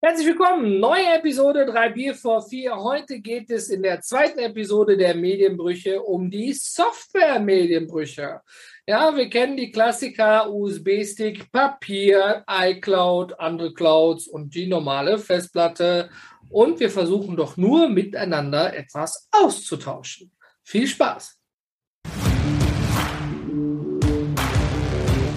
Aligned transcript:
Herzlich 0.00 0.28
willkommen, 0.28 0.78
neue 0.78 1.12
Episode 1.16 1.66
3 1.66 1.88
Bier 1.88 2.14
vor 2.14 2.40
4. 2.40 2.76
Heute 2.76 3.18
geht 3.18 3.50
es 3.50 3.68
in 3.68 3.82
der 3.82 4.00
zweiten 4.00 4.38
Episode 4.38 4.96
der 4.96 5.16
Medienbrüche 5.16 6.00
um 6.00 6.30
die 6.30 6.52
Software-Medienbrüche. 6.52 8.40
Ja, 8.86 9.16
wir 9.16 9.28
kennen 9.28 9.56
die 9.56 9.72
Klassiker 9.72 10.52
USB-Stick, 10.52 11.50
Papier, 11.50 12.44
iCloud, 12.48 13.40
andere 13.40 13.74
Clouds 13.74 14.28
und 14.28 14.54
die 14.54 14.68
normale 14.68 15.18
Festplatte. 15.18 16.10
Und 16.48 16.78
wir 16.78 16.90
versuchen 16.90 17.34
doch 17.34 17.56
nur 17.56 17.88
miteinander 17.88 18.76
etwas 18.76 19.28
auszutauschen. 19.32 20.30
Viel 20.62 20.86
Spaß! 20.86 21.36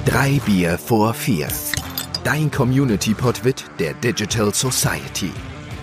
Drei 0.05 0.39
Bier 0.46 0.78
vor 0.78 1.16
vier. 1.16 1.48
Dein 2.23 2.51
Community-Podwit 2.51 3.65
der 3.79 3.95
Digital 3.95 4.54
Society. 4.54 5.31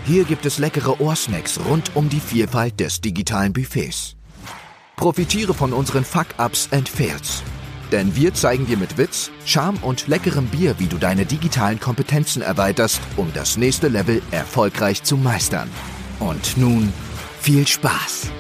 Hier 0.05 0.23
gibt 0.23 0.47
es 0.47 0.59
leckere 0.59 1.01
Ohrsnacks 1.01 1.59
rund 1.69 1.91
um 1.97 2.09
die 2.09 2.21
Vielfalt 2.21 2.79
des 2.79 3.01
digitalen 3.01 3.53
Buffets. 3.53 4.15
Profitiere 4.95 5.53
von 5.53 5.73
unseren 5.73 6.05
Fuck-Ups 6.05 6.69
and 6.71 6.89
Fails. 6.89 7.43
Denn 7.91 8.15
wir 8.15 8.35
zeigen 8.35 8.67
dir 8.67 8.77
mit 8.77 8.99
Witz, 8.99 9.33
Charme 9.45 9.79
und 9.83 10.07
leckerem 10.07 10.47
Bier, 10.47 10.77
wie 10.79 10.87
du 10.87 10.97
deine 10.97 11.27
digitalen 11.27 11.81
Kompetenzen 11.81 12.41
erweiterst, 12.41 13.01
um 13.17 13.33
das 13.35 13.57
nächste 13.57 13.89
Level 13.89 14.23
erfolgreich 14.31 15.03
zu 15.03 15.17
meistern. 15.17 15.69
Und 16.21 16.57
nun 16.57 16.93
viel 17.41 17.67
Spaß! 17.67 18.31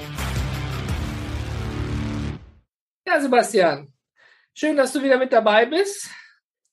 Ja, 3.08 3.20
Sebastian, 3.20 3.92
schön, 4.54 4.76
dass 4.76 4.92
du 4.92 5.02
wieder 5.02 5.18
mit 5.18 5.32
dabei 5.32 5.66
bist. 5.66 6.08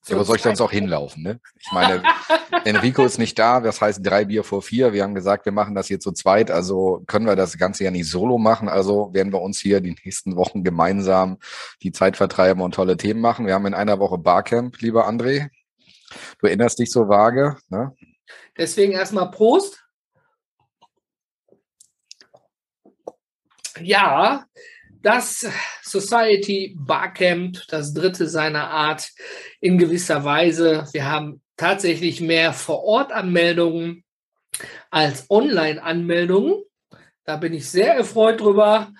Ja, 0.08 0.20
wo 0.20 0.24
soll 0.24 0.36
ich 0.36 0.44
sonst 0.44 0.62
auch 0.62 0.72
hinlaufen? 0.72 1.24
Ne? 1.24 1.40
Ich 1.60 1.72
meine, 1.72 2.04
Enrico 2.66 3.04
ist 3.04 3.18
nicht 3.18 3.40
da, 3.40 3.60
das 3.60 3.82
heißt 3.82 4.00
drei 4.04 4.26
Bier 4.26 4.44
vor 4.44 4.62
vier. 4.62 4.94
Wir 4.94 5.04
haben 5.04 5.16
gesagt, 5.16 5.46
wir 5.46 5.52
machen 5.52 5.74
das 5.74 5.88
hier 5.88 6.00
zu 6.00 6.12
zweit, 6.12 6.52
also 6.52 7.04
können 7.08 7.26
wir 7.26 7.36
das 7.36 7.58
Ganze 7.58 7.84
ja 7.84 7.92
nicht 7.92 8.10
solo 8.10 8.38
machen. 8.38 8.70
Also 8.70 9.14
werden 9.14 9.34
wir 9.34 9.42
uns 9.42 9.60
hier 9.60 9.82
die 9.82 9.96
nächsten 10.06 10.36
Wochen 10.36 10.64
gemeinsam 10.64 11.38
die 11.82 11.92
Zeit 11.92 12.18
vertreiben 12.18 12.62
und 12.62 12.76
tolle 12.76 12.98
Themen 12.98 13.20
machen. 13.20 13.48
Wir 13.48 13.56
haben 13.56 13.66
in 13.66 13.74
einer 13.74 14.00
Woche 14.00 14.18
Barcamp, 14.20 14.80
lieber 14.80 15.08
André. 15.10 15.50
Du 16.40 16.48
erinnerst 16.48 16.78
dich 16.78 16.92
so 16.92 17.10
vage. 17.10 17.58
Ne? 17.70 17.96
Deswegen 18.58 18.94
erstmal 18.94 19.32
Prost. 19.32 19.84
Ja, 23.82 24.46
das 25.06 25.46
Society 25.84 26.76
Barcamp, 26.80 27.62
das 27.68 27.94
dritte 27.94 28.28
seiner 28.28 28.72
Art 28.72 29.12
in 29.62 29.78
gewisser 29.78 30.24
Weise. 30.24 30.88
Wir 30.94 31.06
haben 31.06 31.44
tatsächlich 31.58 32.22
mehr 32.22 32.54
Vor-Ort-Anmeldungen 32.54 34.04
als 34.90 35.30
Online-Anmeldungen. 35.30 36.64
Da 37.24 37.38
bin 37.38 37.54
ich 37.54 37.70
sehr 37.70 37.94
erfreut 37.94 38.42
drüber. 38.42 38.94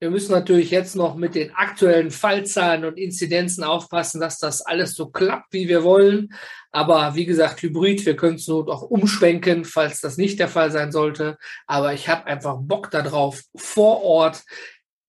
Wir 0.00 0.10
müssen 0.10 0.32
natürlich 0.32 0.70
jetzt 0.70 0.96
noch 0.96 1.16
mit 1.16 1.34
den 1.34 1.54
aktuellen 1.54 2.10
Fallzahlen 2.10 2.86
und 2.86 2.96
Inzidenzen 2.96 3.62
aufpassen, 3.62 4.22
dass 4.22 4.38
das 4.38 4.62
alles 4.62 4.94
so 4.94 5.10
klappt, 5.10 5.52
wie 5.52 5.68
wir 5.68 5.84
wollen. 5.84 6.32
Aber 6.70 7.14
wie 7.14 7.26
gesagt, 7.26 7.60
Hybrid, 7.60 8.06
wir 8.06 8.16
können 8.16 8.36
es 8.36 8.48
nur 8.48 8.66
auch 8.68 8.82
umschwenken, 8.82 9.66
falls 9.66 10.00
das 10.00 10.16
nicht 10.16 10.40
der 10.40 10.48
Fall 10.48 10.70
sein 10.70 10.92
sollte. 10.92 11.36
Aber 11.66 11.92
ich 11.92 12.08
habe 12.08 12.26
einfach 12.26 12.56
Bock 12.58 12.90
darauf, 12.90 13.42
vor 13.54 14.02
Ort 14.02 14.44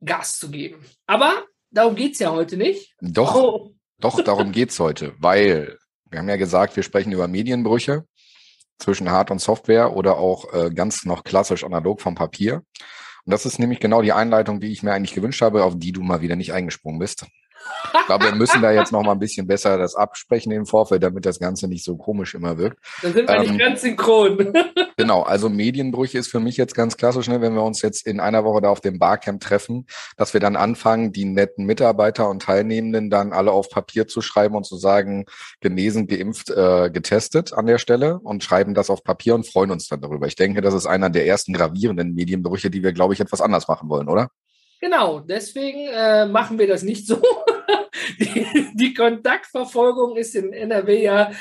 Gas 0.06 0.38
zu 0.38 0.50
geben. 0.50 0.84
Aber 1.08 1.46
darum 1.72 1.96
geht 1.96 2.14
es 2.14 2.20
ja 2.20 2.32
heute 2.32 2.58
nicht. 2.58 2.96
Doch, 3.02 3.36
oh. 3.36 3.76
doch, 4.00 4.22
darum 4.24 4.52
geht 4.52 4.70
es 4.70 4.80
heute, 4.80 5.14
weil 5.18 5.78
wir 6.10 6.20
haben 6.20 6.30
ja 6.30 6.36
gesagt, 6.36 6.76
wir 6.76 6.84
sprechen 6.84 7.12
über 7.12 7.28
Medienbrüche 7.28 8.06
zwischen 8.78 9.10
Hard- 9.10 9.32
und 9.32 9.40
Software 9.40 9.96
oder 9.96 10.18
auch 10.18 10.54
äh, 10.54 10.70
ganz 10.70 11.06
noch 11.06 11.24
klassisch 11.24 11.64
analog 11.64 12.02
vom 12.02 12.16
Papier. 12.16 12.64
Und 13.26 13.32
das 13.32 13.46
ist 13.46 13.58
nämlich 13.60 13.80
genau 13.80 14.02
die 14.02 14.12
Einleitung, 14.12 14.60
die 14.60 14.72
ich 14.72 14.84
mir 14.84 14.94
eigentlich 14.94 15.14
gewünscht 15.14 15.42
habe, 15.42 15.64
auf 15.64 15.74
die 15.78 15.92
du 15.92 16.02
mal 16.02 16.22
wieder 16.22 16.36
nicht 16.36 16.54
eingesprungen 16.54 17.00
bist. 17.00 17.26
Ich 18.00 18.06
glaube, 18.08 18.26
wir 18.26 18.36
müssen 18.36 18.62
da 18.62 18.72
jetzt 18.72 18.92
noch 18.92 19.04
mal 19.04 19.12
ein 19.12 19.20
bisschen 19.20 19.48
besser 19.48 19.78
das 19.78 19.96
absprechen 19.96 20.52
im 20.52 20.66
Vorfeld, 20.66 21.04
damit 21.04 21.26
das 21.26 21.40
Ganze 21.40 21.68
nicht 21.68 21.84
so 21.84 21.96
komisch 21.96 22.34
immer 22.34 22.58
wirkt. 22.58 22.80
Da 23.02 23.12
sind 23.12 23.28
wir 23.28 23.36
ähm, 23.36 23.42
nicht 23.42 23.60
ganz 23.60 23.82
synchron. 23.82 24.54
genau, 24.98 25.22
also 25.22 25.50
Medienbrüche 25.50 26.18
ist 26.18 26.30
für 26.30 26.40
mich 26.40 26.58
jetzt 26.58 26.76
ganz 26.76 26.98
klassisch, 26.98 27.28
ne, 27.28 27.42
wenn 27.42 27.54
wir 27.54 27.64
uns 27.64 27.82
jetzt 27.82 28.06
in 28.08 28.20
einer 28.20 28.44
Woche 28.44 28.62
da 28.62 28.70
auf 28.70 28.82
dem 28.82 29.00
Barcamp 29.00 29.42
treffen, 29.42 29.86
dass 30.18 30.34
wir 30.34 30.40
dann 30.40 30.56
anfangen, 30.56 31.12
die 31.12 31.26
netten 31.26 31.66
Mitarbeiter 31.66 32.30
und 32.30 32.42
Teilnehmenden 32.42 33.10
dann 33.10 33.32
alle 33.32 33.52
auf 33.52 33.70
Papier 33.70 34.08
zu 34.08 34.22
schreiben 34.22 34.56
und 34.56 34.66
zu 34.66 34.78
sagen, 34.78 35.26
genesen, 35.62 36.08
geimpft, 36.08 36.50
äh, 36.50 36.90
getestet 36.90 37.54
an 37.54 37.68
der 37.68 37.78
Stelle 37.78 38.20
und 38.20 38.44
schreiben 38.44 38.74
das 38.74 38.90
auf 38.90 39.04
Papier 39.04 39.36
und 39.36 39.48
freuen 39.48 39.72
uns 39.72 39.88
dann 39.88 40.02
darüber. 40.02 40.28
Ich 40.28 40.36
denke, 40.36 40.62
das 40.62 40.74
ist 40.74 40.86
einer 40.86 41.10
der 41.10 41.28
ersten 41.28 41.54
gravierenden 41.54 42.14
Medienbrüche, 42.16 42.70
die 42.70 42.84
wir, 42.84 42.94
glaube 42.94 43.14
ich, 43.14 43.20
etwas 43.20 43.42
anders 43.42 43.68
machen 43.68 43.90
wollen, 43.90 44.10
oder? 44.10 44.30
Genau, 44.82 45.22
deswegen 45.22 45.88
äh, 45.94 46.26
machen 46.26 46.60
wir 46.60 46.68
das 46.68 46.84
nicht 46.84 47.08
so. 47.08 47.22
die, 48.20 48.72
die 48.74 48.94
Kontaktverfolgung 48.94 50.18
ist 50.18 50.36
in 50.36 50.54
NRW 50.54 51.04
ja 51.04 51.32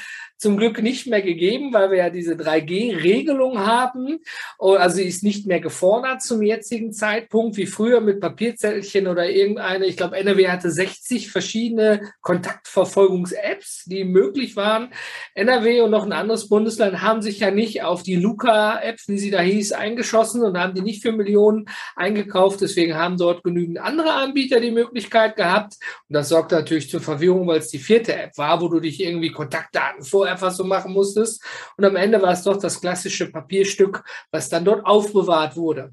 zum 0.43 0.57
Glück 0.57 0.83
nicht 0.83 1.07
mehr 1.07 1.23
gegeben, 1.23 1.73
weil 1.73 1.93
wir 1.93 1.99
ja 1.99 2.11
diese 2.11 2.35
3G-Regelung 2.35 3.61
haben. 3.61 4.19
Oh, 4.59 4.73
also 4.73 5.01
ist 5.01 5.23
nicht 5.23 5.47
mehr 5.47 5.61
gefordert 5.61 6.21
zum 6.21 6.43
jetzigen 6.43 6.93
Zeitpunkt, 6.93 7.57
wie 7.57 7.67
früher 7.67 8.01
mit 8.01 8.21
Papierzettelchen 8.21 9.07
oder 9.07 9.31
irgendeine. 9.31 9.87
Ich 9.87 9.97
glaube, 9.97 10.17
NRW 10.17 10.49
hatte 10.49 10.73
60 10.73 11.31
verschiedene 11.31 12.13
Kontaktverfolgungs-Apps, 12.23 13.85
die 13.87 14.03
möglich 14.03 14.57
waren. 14.57 14.89
NRW 15.35 15.83
und 15.83 15.93
noch 15.93 16.05
ein 16.05 16.13
anderes 16.13 16.49
Bundesland 16.49 17.01
haben 17.01 17.23
sich 17.23 17.39
ja 17.39 17.53
nicht 17.53 17.85
auf 17.85 18.03
die 18.03 18.17
Luca-App, 18.17 18.99
wie 19.07 19.19
sie 19.19 19.31
da 19.31 19.41
hieß, 19.41 19.71
eingeschossen 19.71 20.43
und 20.43 20.59
haben 20.59 20.75
die 20.75 20.83
nicht 20.83 21.03
für 21.03 21.13
Millionen 21.13 21.67
eingekauft. 21.95 22.61
Deswegen 22.63 22.97
haben 22.97 23.17
dort 23.17 23.45
genügend 23.45 23.79
andere 23.79 24.15
Anbieter 24.15 24.59
die 24.59 24.73
Möglichkeit 24.73 25.37
gehabt. 25.37 25.75
Und 26.09 26.15
das 26.15 26.31
sorgt 26.31 26.51
natürlich 26.51 26.91
zur 26.91 27.01
Verwirrung, 27.01 27.47
weil 27.47 27.61
es 27.61 27.69
die 27.69 27.79
vierte 27.79 28.17
App 28.17 28.37
war, 28.37 28.61
wo 28.61 28.67
du 28.67 28.81
dich 28.81 29.01
irgendwie 29.01 29.31
Kontaktdaten 29.31 30.03
vorher 30.03 30.32
einfach 30.33 30.51
so 30.51 30.65
machen 30.65 30.93
musstest. 30.93 31.43
Und 31.77 31.85
am 31.85 31.97
Ende 31.97 32.21
war 32.21 32.33
es 32.33 32.43
doch 32.43 32.59
das 32.59 32.81
klassische 32.81 33.31
Papierstück, 33.31 34.05
was 34.31 34.49
dann 34.49 34.65
dort 34.65 34.85
aufbewahrt 34.85 35.57
wurde. 35.57 35.93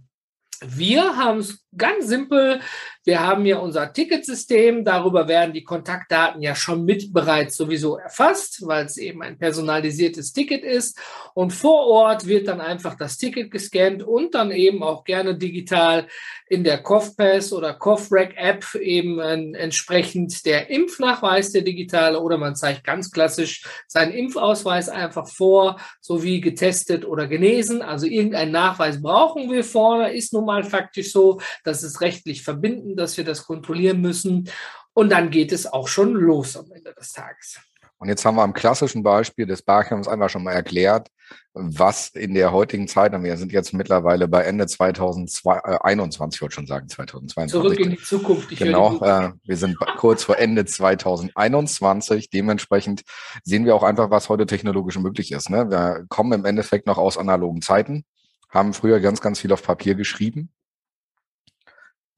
Wir 0.61 1.15
haben 1.15 1.39
es 1.39 1.63
ganz 1.75 2.07
simpel 2.07 2.59
wir 3.09 3.21
haben 3.21 3.45
ja 3.47 3.57
unser 3.57 3.91
Ticketsystem, 3.91 4.85
darüber 4.85 5.27
werden 5.27 5.51
die 5.51 5.63
Kontaktdaten 5.63 6.43
ja 6.43 6.53
schon 6.53 6.85
mit 6.85 7.11
bereits 7.11 7.55
sowieso 7.55 7.97
erfasst, 7.97 8.67
weil 8.67 8.85
es 8.85 8.97
eben 8.97 9.23
ein 9.23 9.39
personalisiertes 9.39 10.31
Ticket 10.31 10.63
ist. 10.63 10.99
Und 11.33 11.51
vor 11.51 11.87
Ort 11.87 12.27
wird 12.27 12.47
dann 12.47 12.61
einfach 12.61 12.93
das 12.93 13.17
Ticket 13.17 13.49
gescannt 13.49 14.03
und 14.03 14.35
dann 14.35 14.51
eben 14.51 14.83
auch 14.83 15.05
gerne 15.05 15.35
digital 15.35 16.07
in 16.49 16.63
der 16.63 16.83
CoughPass 16.83 17.51
oder 17.51 17.73
CoughRack 17.73 18.35
App 18.35 18.75
eben 18.75 19.19
entsprechend 19.19 20.45
der 20.45 20.69
Impfnachweis, 20.69 21.51
der 21.51 21.63
digitale, 21.63 22.19
oder 22.19 22.37
man 22.37 22.55
zeigt 22.55 22.83
ganz 22.83 23.09
klassisch 23.09 23.63
seinen 23.87 24.11
Impfausweis 24.11 24.87
einfach 24.87 25.27
vor, 25.27 25.79
sowie 25.99 26.41
getestet 26.41 27.05
oder 27.05 27.25
genesen. 27.27 27.81
Also 27.81 28.05
irgendeinen 28.05 28.51
Nachweis 28.51 29.01
brauchen 29.01 29.49
wir 29.49 29.63
vorne, 29.63 30.13
ist 30.13 30.31
nun 30.31 30.45
mal 30.45 30.63
faktisch 30.63 31.11
so, 31.11 31.39
dass 31.63 31.83
es 31.83 32.01
rechtlich 32.01 32.43
verbinden 32.43 32.79
finden, 32.79 32.95
dass 32.95 33.17
wir 33.17 33.23
das 33.23 33.45
kontrollieren 33.45 34.01
müssen. 34.01 34.49
Und 34.93 35.11
dann 35.11 35.29
geht 35.29 35.51
es 35.51 35.65
auch 35.65 35.87
schon 35.87 36.13
los 36.13 36.57
am 36.57 36.71
Ende 36.71 36.93
des 36.93 37.13
Tages. 37.13 37.59
Und 37.97 38.07
jetzt 38.07 38.23
haben 38.23 38.35
wir 38.35 38.43
am 38.43 38.53
klassischen 38.53 39.03
Beispiel 39.03 39.45
des 39.45 39.61
Barcamps 39.61 40.07
einfach 40.07 40.29
schon 40.29 40.43
mal 40.43 40.53
erklärt, 40.53 41.09
was 41.53 42.07
in 42.07 42.33
der 42.33 42.53
heutigen 42.53 42.87
Zeit, 42.87 43.13
und 43.13 43.25
wir 43.25 43.35
sind 43.35 43.51
jetzt 43.51 43.73
mittlerweile 43.73 44.29
bei 44.29 44.43
Ende 44.43 44.67
2021, 44.67 46.37
ich 46.37 46.41
wollte 46.41 46.55
schon 46.55 46.65
sagen 46.65 46.87
2022. 46.87 47.51
Zurück 47.51 47.77
in 47.77 47.91
die 47.91 48.01
Zukunft. 48.01 48.51
Ich 48.53 48.59
genau, 48.59 49.03
äh, 49.03 49.33
wir 49.43 49.57
sind 49.57 49.77
kurz 49.97 50.23
vor 50.23 50.37
Ende 50.37 50.63
2021. 50.63 52.29
Dementsprechend 52.29 53.01
sehen 53.43 53.65
wir 53.65 53.75
auch 53.75 53.83
einfach, 53.83 54.09
was 54.11 54.29
heute 54.29 54.45
technologisch 54.45 54.97
möglich 54.97 55.33
ist. 55.33 55.49
Ne? 55.49 55.69
Wir 55.69 56.05
kommen 56.07 56.31
im 56.31 56.45
Endeffekt 56.45 56.87
noch 56.87 56.97
aus 56.97 57.17
analogen 57.17 57.61
Zeiten, 57.61 58.05
haben 58.49 58.73
früher 58.73 59.01
ganz, 59.01 59.19
ganz 59.19 59.41
viel 59.41 59.51
auf 59.51 59.61
Papier 59.61 59.95
geschrieben, 59.95 60.51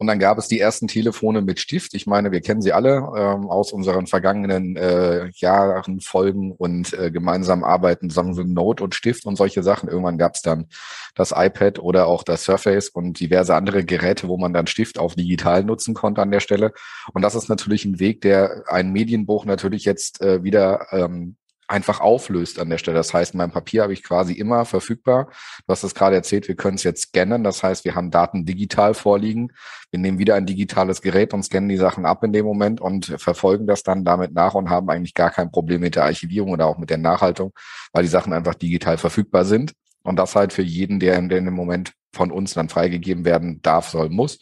und 0.02 0.08
dann 0.08 0.18
gab 0.18 0.40
es 0.40 0.48
die 0.48 0.60
ersten 0.60 0.88
Telefone 0.88 1.44
mit 1.44 1.60
Stift. 1.60 1.94
Ich 1.94 2.08
meine, 2.08 2.32
wir 2.32 2.42
kennen 2.42 2.64
sie 2.64 2.74
alle 2.74 3.08
ähm, 3.16 3.52
aus 3.52 3.72
unseren 3.72 4.08
vergangenen 4.08 4.76
äh, 4.76 5.30
Jahren, 5.36 6.00
Folgen 6.00 6.54
und 6.54 6.92
äh, 6.94 7.12
gemeinsam 7.12 7.64
arbeiten, 7.64 8.10
Samsung 8.10 8.52
Note 8.52 8.84
und 8.84 8.96
Stift 8.96 9.28
und 9.28 9.36
solche 9.36 9.62
Sachen. 9.62 9.90
Irgendwann 9.90 10.18
gab 10.18 10.34
es 10.34 10.42
dann 10.42 10.66
das 11.14 11.36
iPad 11.38 11.78
oder 11.78 12.08
auch 12.08 12.24
das 12.24 12.46
Surface 12.46 12.90
und 12.90 13.20
diverse 13.20 13.54
andere 13.54 13.86
Geräte, 13.86 14.28
wo 14.28 14.38
man 14.38 14.54
dann 14.54 14.66
Stift 14.66 14.98
auf 14.98 15.14
digital 15.14 15.64
nutzen 15.64 15.94
konnte 15.94 16.24
an 16.24 16.32
der 16.32 16.40
Stelle. 16.40 16.74
Und 17.14 17.22
das 17.22 17.36
ist 17.36 17.48
natürlich 17.48 17.86
ein 17.86 18.00
Weg, 18.00 18.22
der 18.22 18.64
ein 18.66 18.92
Medienbuch 18.92 19.46
natürlich 19.46 19.86
jetzt 19.86 20.20
äh, 20.20 20.44
wieder 20.44 20.88
ähm, 20.94 21.36
einfach 21.72 22.02
auflöst 22.02 22.60
an 22.60 22.70
der 22.70 22.78
Stelle. 22.78 22.98
Das 22.98 23.14
heißt, 23.14 23.34
mein 23.34 23.52
Papier 23.52 23.84
habe 23.84 23.94
ich 23.94 24.04
quasi 24.04 24.34
immer 24.34 24.66
verfügbar. 24.66 25.30
Du 25.66 25.72
hast 25.72 25.84
es 25.84 25.96
gerade 25.96 26.16
erzählt, 26.16 26.48
wir 26.48 26.56
können 26.56 26.76
es 26.76 26.84
jetzt 26.84 27.04
scannen. 27.04 27.44
Das 27.44 27.64
heißt, 27.64 27.86
wir 27.86 27.96
haben 27.96 28.12
Daten 28.12 28.46
digital 28.46 28.94
vorliegen. 28.94 29.54
Wir 29.90 30.00
nehmen 30.00 30.20
wieder 30.20 30.36
ein 30.36 30.46
digitales 30.46 31.02
Gerät 31.02 31.34
und 31.34 31.44
scannen 31.44 31.70
die 31.70 31.78
Sachen 31.78 32.06
ab 32.06 32.24
in 32.24 32.34
dem 32.34 32.46
Moment 32.46 32.82
und 32.82 33.06
verfolgen 33.18 33.68
das 33.68 33.84
dann 33.84 34.04
damit 34.04 34.34
nach 34.34 34.54
und 34.54 34.70
haben 34.70 34.90
eigentlich 34.90 35.14
gar 35.14 35.32
kein 35.32 35.52
Problem 35.52 35.82
mit 35.82 35.96
der 35.96 36.04
Archivierung 36.04 36.52
oder 36.52 36.68
auch 36.68 36.78
mit 36.78 36.90
der 36.90 36.98
Nachhaltung, 36.98 37.54
weil 37.94 38.04
die 38.04 38.10
Sachen 38.10 38.34
einfach 38.34 38.56
digital 38.56 38.98
verfügbar 38.98 39.46
sind. 39.46 39.74
Und 40.04 40.18
das 40.18 40.36
halt 40.36 40.52
für 40.52 40.64
jeden, 40.64 41.00
der 41.00 41.18
in 41.18 41.30
dem 41.30 41.54
Moment 41.54 41.94
von 42.14 42.32
uns 42.32 42.54
dann 42.54 42.70
freigegeben 42.70 43.24
werden 43.24 43.62
darf, 43.62 43.90
soll, 43.90 44.10
muss. 44.10 44.40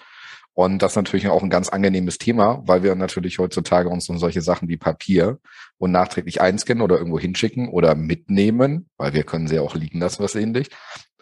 Und 0.59 0.79
das 0.79 0.91
ist 0.91 0.95
natürlich 0.97 1.29
auch 1.29 1.41
ein 1.41 1.49
ganz 1.49 1.69
angenehmes 1.69 2.17
Thema, 2.17 2.61
weil 2.65 2.83
wir 2.83 2.93
natürlich 2.93 3.39
heutzutage 3.39 3.87
uns 3.87 4.09
um 4.09 4.19
solche 4.19 4.41
Sachen 4.41 4.67
wie 4.67 4.75
Papier 4.75 5.39
und 5.77 5.91
nachträglich 5.91 6.41
einscannen 6.41 6.83
oder 6.83 6.97
irgendwo 6.97 7.17
hinschicken 7.17 7.69
oder 7.69 7.95
mitnehmen, 7.95 8.89
weil 8.97 9.13
wir 9.13 9.23
können 9.23 9.47
sie 9.47 9.55
ja 9.55 9.61
auch 9.61 9.75
liegen 9.75 10.01
lassen, 10.01 10.21
was 10.21 10.35
ähnlich, 10.35 10.67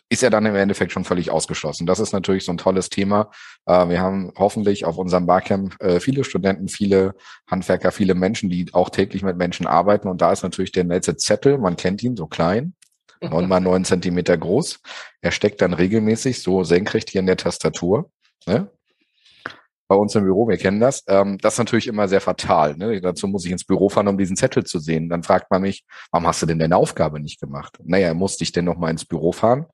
ist 0.09 0.23
ja 0.23 0.31
dann 0.31 0.47
im 0.47 0.55
Endeffekt 0.55 0.91
schon 0.91 1.03
völlig 1.03 1.29
ausgeschlossen. 1.29 1.85
Das 1.85 1.99
ist 1.99 2.13
natürlich 2.13 2.45
so 2.45 2.51
ein 2.51 2.57
tolles 2.57 2.89
Thema. 2.89 3.29
Äh, 3.67 3.89
wir 3.89 4.01
haben 4.01 4.31
hoffentlich 4.35 4.85
auf 4.85 4.97
unserem 4.97 5.27
Barcamp 5.27 5.79
äh, 5.83 5.99
viele 5.99 6.23
Studenten, 6.23 6.67
viele 6.67 7.13
Handwerker, 7.45 7.91
viele 7.91 8.15
Menschen, 8.15 8.49
die 8.49 8.73
auch 8.73 8.89
täglich 8.89 9.21
mit 9.21 9.37
Menschen 9.37 9.67
arbeiten. 9.67 10.07
Und 10.07 10.19
da 10.19 10.31
ist 10.31 10.41
natürlich 10.41 10.71
der 10.71 10.83
nette 10.83 11.15
Zettel, 11.15 11.59
man 11.59 11.75
kennt 11.75 12.01
ihn, 12.01 12.15
so 12.15 12.25
klein, 12.25 12.73
neun 13.21 13.47
mal 13.47 13.59
neun 13.59 13.85
Zentimeter 13.85 14.35
groß. 14.35 14.79
Er 15.21 15.31
steckt 15.31 15.61
dann 15.61 15.75
regelmäßig 15.75 16.41
so 16.41 16.63
senkrecht 16.63 17.11
hier 17.11 17.19
in 17.19 17.27
der 17.27 17.37
Tastatur. 17.37 18.09
Ne? 18.47 18.71
Bei 19.87 19.95
uns 19.95 20.15
im 20.15 20.23
Büro, 20.23 20.47
wir 20.47 20.57
kennen 20.57 20.79
das. 20.79 21.03
Ähm, 21.07 21.37
das 21.39 21.53
ist 21.53 21.59
natürlich 21.59 21.87
immer 21.87 22.07
sehr 22.07 22.21
fatal. 22.21 22.75
Ne? 22.75 22.99
Dazu 23.01 23.27
muss 23.27 23.45
ich 23.45 23.51
ins 23.51 23.65
Büro 23.65 23.89
fahren, 23.89 24.07
um 24.07 24.17
diesen 24.17 24.35
Zettel 24.35 24.65
zu 24.65 24.79
sehen. 24.79 25.09
Dann 25.09 25.23
fragt 25.23 25.49
man 25.49 25.61
mich, 25.61 25.85
warum 26.11 26.27
hast 26.27 26.41
du 26.41 26.45
denn 26.45 26.59
deine 26.59 26.75
Aufgabe 26.75 27.19
nicht 27.19 27.39
gemacht? 27.39 27.77
Naja, 27.83 28.13
musste 28.13 28.43
ich 28.43 28.51
denn 28.51 28.65
noch 28.65 28.77
mal 28.77 28.91
ins 28.91 29.05
Büro 29.05 29.31
fahren? 29.31 29.65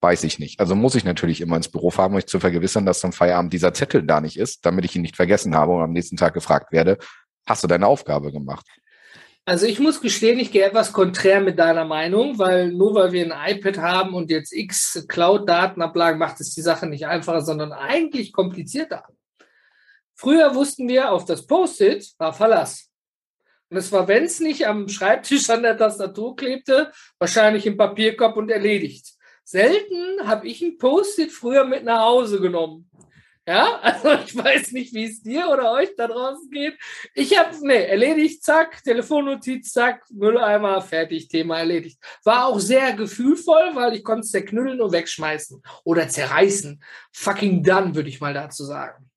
Weiß 0.00 0.24
ich 0.24 0.38
nicht. 0.38 0.60
Also 0.60 0.74
muss 0.74 0.94
ich 0.94 1.04
natürlich 1.04 1.40
immer 1.40 1.56
ins 1.56 1.68
Büro 1.68 1.90
fahren, 1.90 2.10
um 2.10 2.16
mich 2.16 2.26
zu 2.26 2.40
vergewissern, 2.40 2.84
dass 2.84 3.00
zum 3.00 3.12
Feierabend 3.12 3.52
dieser 3.52 3.72
Zettel 3.72 4.02
da 4.02 4.20
nicht 4.20 4.36
ist, 4.36 4.66
damit 4.66 4.84
ich 4.84 4.96
ihn 4.96 5.02
nicht 5.02 5.16
vergessen 5.16 5.54
habe 5.54 5.72
und 5.72 5.82
am 5.82 5.92
nächsten 5.92 6.16
Tag 6.16 6.34
gefragt 6.34 6.72
werde, 6.72 6.98
hast 7.46 7.62
du 7.62 7.68
deine 7.68 7.86
Aufgabe 7.86 8.32
gemacht? 8.32 8.66
Also 9.44 9.66
ich 9.66 9.80
muss 9.80 10.00
gestehen, 10.00 10.38
ich 10.38 10.52
gehe 10.52 10.64
etwas 10.64 10.92
konträr 10.92 11.40
mit 11.40 11.58
deiner 11.58 11.84
Meinung, 11.84 12.38
weil 12.38 12.70
nur 12.70 12.94
weil 12.94 13.10
wir 13.10 13.24
ein 13.24 13.56
iPad 13.56 13.78
haben 13.78 14.14
und 14.14 14.30
jetzt 14.30 14.52
x 14.52 15.04
Cloud-Datenablagen, 15.08 16.18
macht 16.18 16.40
es 16.40 16.54
die 16.54 16.62
Sache 16.62 16.86
nicht 16.86 17.06
einfacher, 17.06 17.40
sondern 17.40 17.72
eigentlich 17.72 18.32
komplizierter. 18.32 19.04
Früher 20.22 20.54
wussten 20.54 20.86
wir, 20.86 21.10
auf 21.10 21.24
das 21.24 21.44
Post-it 21.44 22.12
war 22.16 22.32
Verlass. 22.32 22.88
Und 23.68 23.76
es 23.76 23.90
war, 23.90 24.06
wenn 24.06 24.22
es 24.22 24.38
nicht 24.38 24.68
am 24.68 24.88
Schreibtisch 24.88 25.50
an 25.50 25.64
der 25.64 25.76
Tastatur 25.76 26.36
klebte, 26.36 26.92
wahrscheinlich 27.18 27.66
im 27.66 27.76
Papierkorb 27.76 28.36
und 28.36 28.48
erledigt. 28.48 29.14
Selten 29.42 30.24
habe 30.24 30.46
ich 30.46 30.62
ein 30.62 30.78
Post-it 30.78 31.32
früher 31.32 31.64
mit 31.64 31.82
nach 31.82 32.02
Hause 32.02 32.40
genommen. 32.40 32.88
Ja, 33.48 33.78
also 33.82 34.12
ich 34.24 34.36
weiß 34.36 34.70
nicht, 34.70 34.94
wie 34.94 35.06
es 35.06 35.22
dir 35.22 35.48
oder 35.48 35.72
euch 35.72 35.88
da 35.96 36.06
draußen 36.06 36.48
geht. 36.52 36.78
Ich 37.14 37.36
habe, 37.36 37.56
nee, 37.62 37.86
erledigt, 37.86 38.44
zack, 38.44 38.80
Telefonnotiz, 38.84 39.72
zack, 39.72 40.04
Mülleimer, 40.12 40.82
fertig, 40.82 41.26
Thema 41.26 41.58
erledigt. 41.58 41.98
War 42.22 42.46
auch 42.46 42.60
sehr 42.60 42.92
gefühlvoll, 42.92 43.74
weil 43.74 43.96
ich 43.96 44.04
konnte 44.04 44.20
es 44.20 44.30
zerknüllen 44.30 44.80
und 44.80 44.92
wegschmeißen 44.92 45.60
oder 45.82 46.08
zerreißen. 46.08 46.80
Fucking 47.12 47.64
done, 47.64 47.96
würde 47.96 48.08
ich 48.08 48.20
mal 48.20 48.34
dazu 48.34 48.62
sagen. 48.62 49.08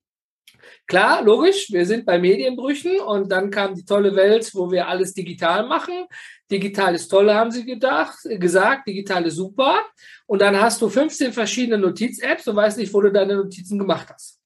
Klar, 0.86 1.22
logisch, 1.22 1.72
wir 1.72 1.84
sind 1.84 2.06
bei 2.06 2.16
Medienbrüchen 2.16 3.00
und 3.00 3.30
dann 3.30 3.50
kam 3.50 3.74
die 3.74 3.84
tolle 3.84 4.14
Welt, 4.14 4.48
wo 4.54 4.70
wir 4.70 4.86
alles 4.86 5.12
digital 5.14 5.66
machen. 5.66 6.06
Digital 6.48 6.94
ist 6.94 7.08
toll, 7.08 7.32
haben 7.32 7.50
sie 7.50 7.64
gedacht, 7.64 8.18
gesagt, 8.22 8.86
digital 8.86 9.26
ist 9.26 9.34
super. 9.34 9.82
Und 10.26 10.42
dann 10.42 10.60
hast 10.60 10.80
du 10.80 10.88
15 10.88 11.32
verschiedene 11.32 11.78
Notiz-Apps 11.78 12.46
und 12.46 12.54
weißt 12.54 12.78
nicht, 12.78 12.94
wo 12.94 13.00
du 13.00 13.10
deine 13.10 13.34
Notizen 13.34 13.80
gemacht 13.80 14.08
hast. 14.12 14.40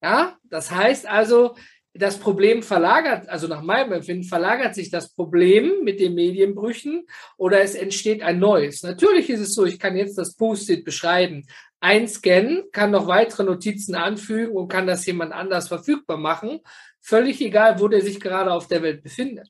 Ja, 0.00 0.36
das 0.44 0.70
heißt 0.70 1.06
also, 1.06 1.56
das 1.98 2.18
Problem 2.18 2.62
verlagert, 2.62 3.28
also 3.28 3.46
nach 3.46 3.62
meinem 3.62 3.92
Empfinden, 3.92 4.24
verlagert 4.24 4.74
sich 4.74 4.90
das 4.90 5.12
Problem 5.12 5.82
mit 5.82 6.00
den 6.00 6.14
Medienbrüchen 6.14 7.06
oder 7.36 7.60
es 7.60 7.74
entsteht 7.74 8.22
ein 8.22 8.38
neues. 8.38 8.82
Natürlich 8.82 9.30
ist 9.30 9.40
es 9.40 9.54
so, 9.54 9.64
ich 9.64 9.78
kann 9.78 9.96
jetzt 9.96 10.18
das 10.18 10.34
Post-it 10.36 10.84
beschreiben, 10.84 11.46
einscannen, 11.80 12.64
kann 12.72 12.90
noch 12.90 13.06
weitere 13.06 13.44
Notizen 13.44 13.94
anfügen 13.94 14.56
und 14.56 14.68
kann 14.68 14.86
das 14.86 15.06
jemand 15.06 15.32
anders 15.32 15.68
verfügbar 15.68 16.16
machen. 16.16 16.60
Völlig 17.00 17.40
egal, 17.40 17.78
wo 17.80 17.88
der 17.88 18.02
sich 18.02 18.20
gerade 18.20 18.52
auf 18.52 18.66
der 18.66 18.82
Welt 18.82 19.02
befindet. 19.02 19.48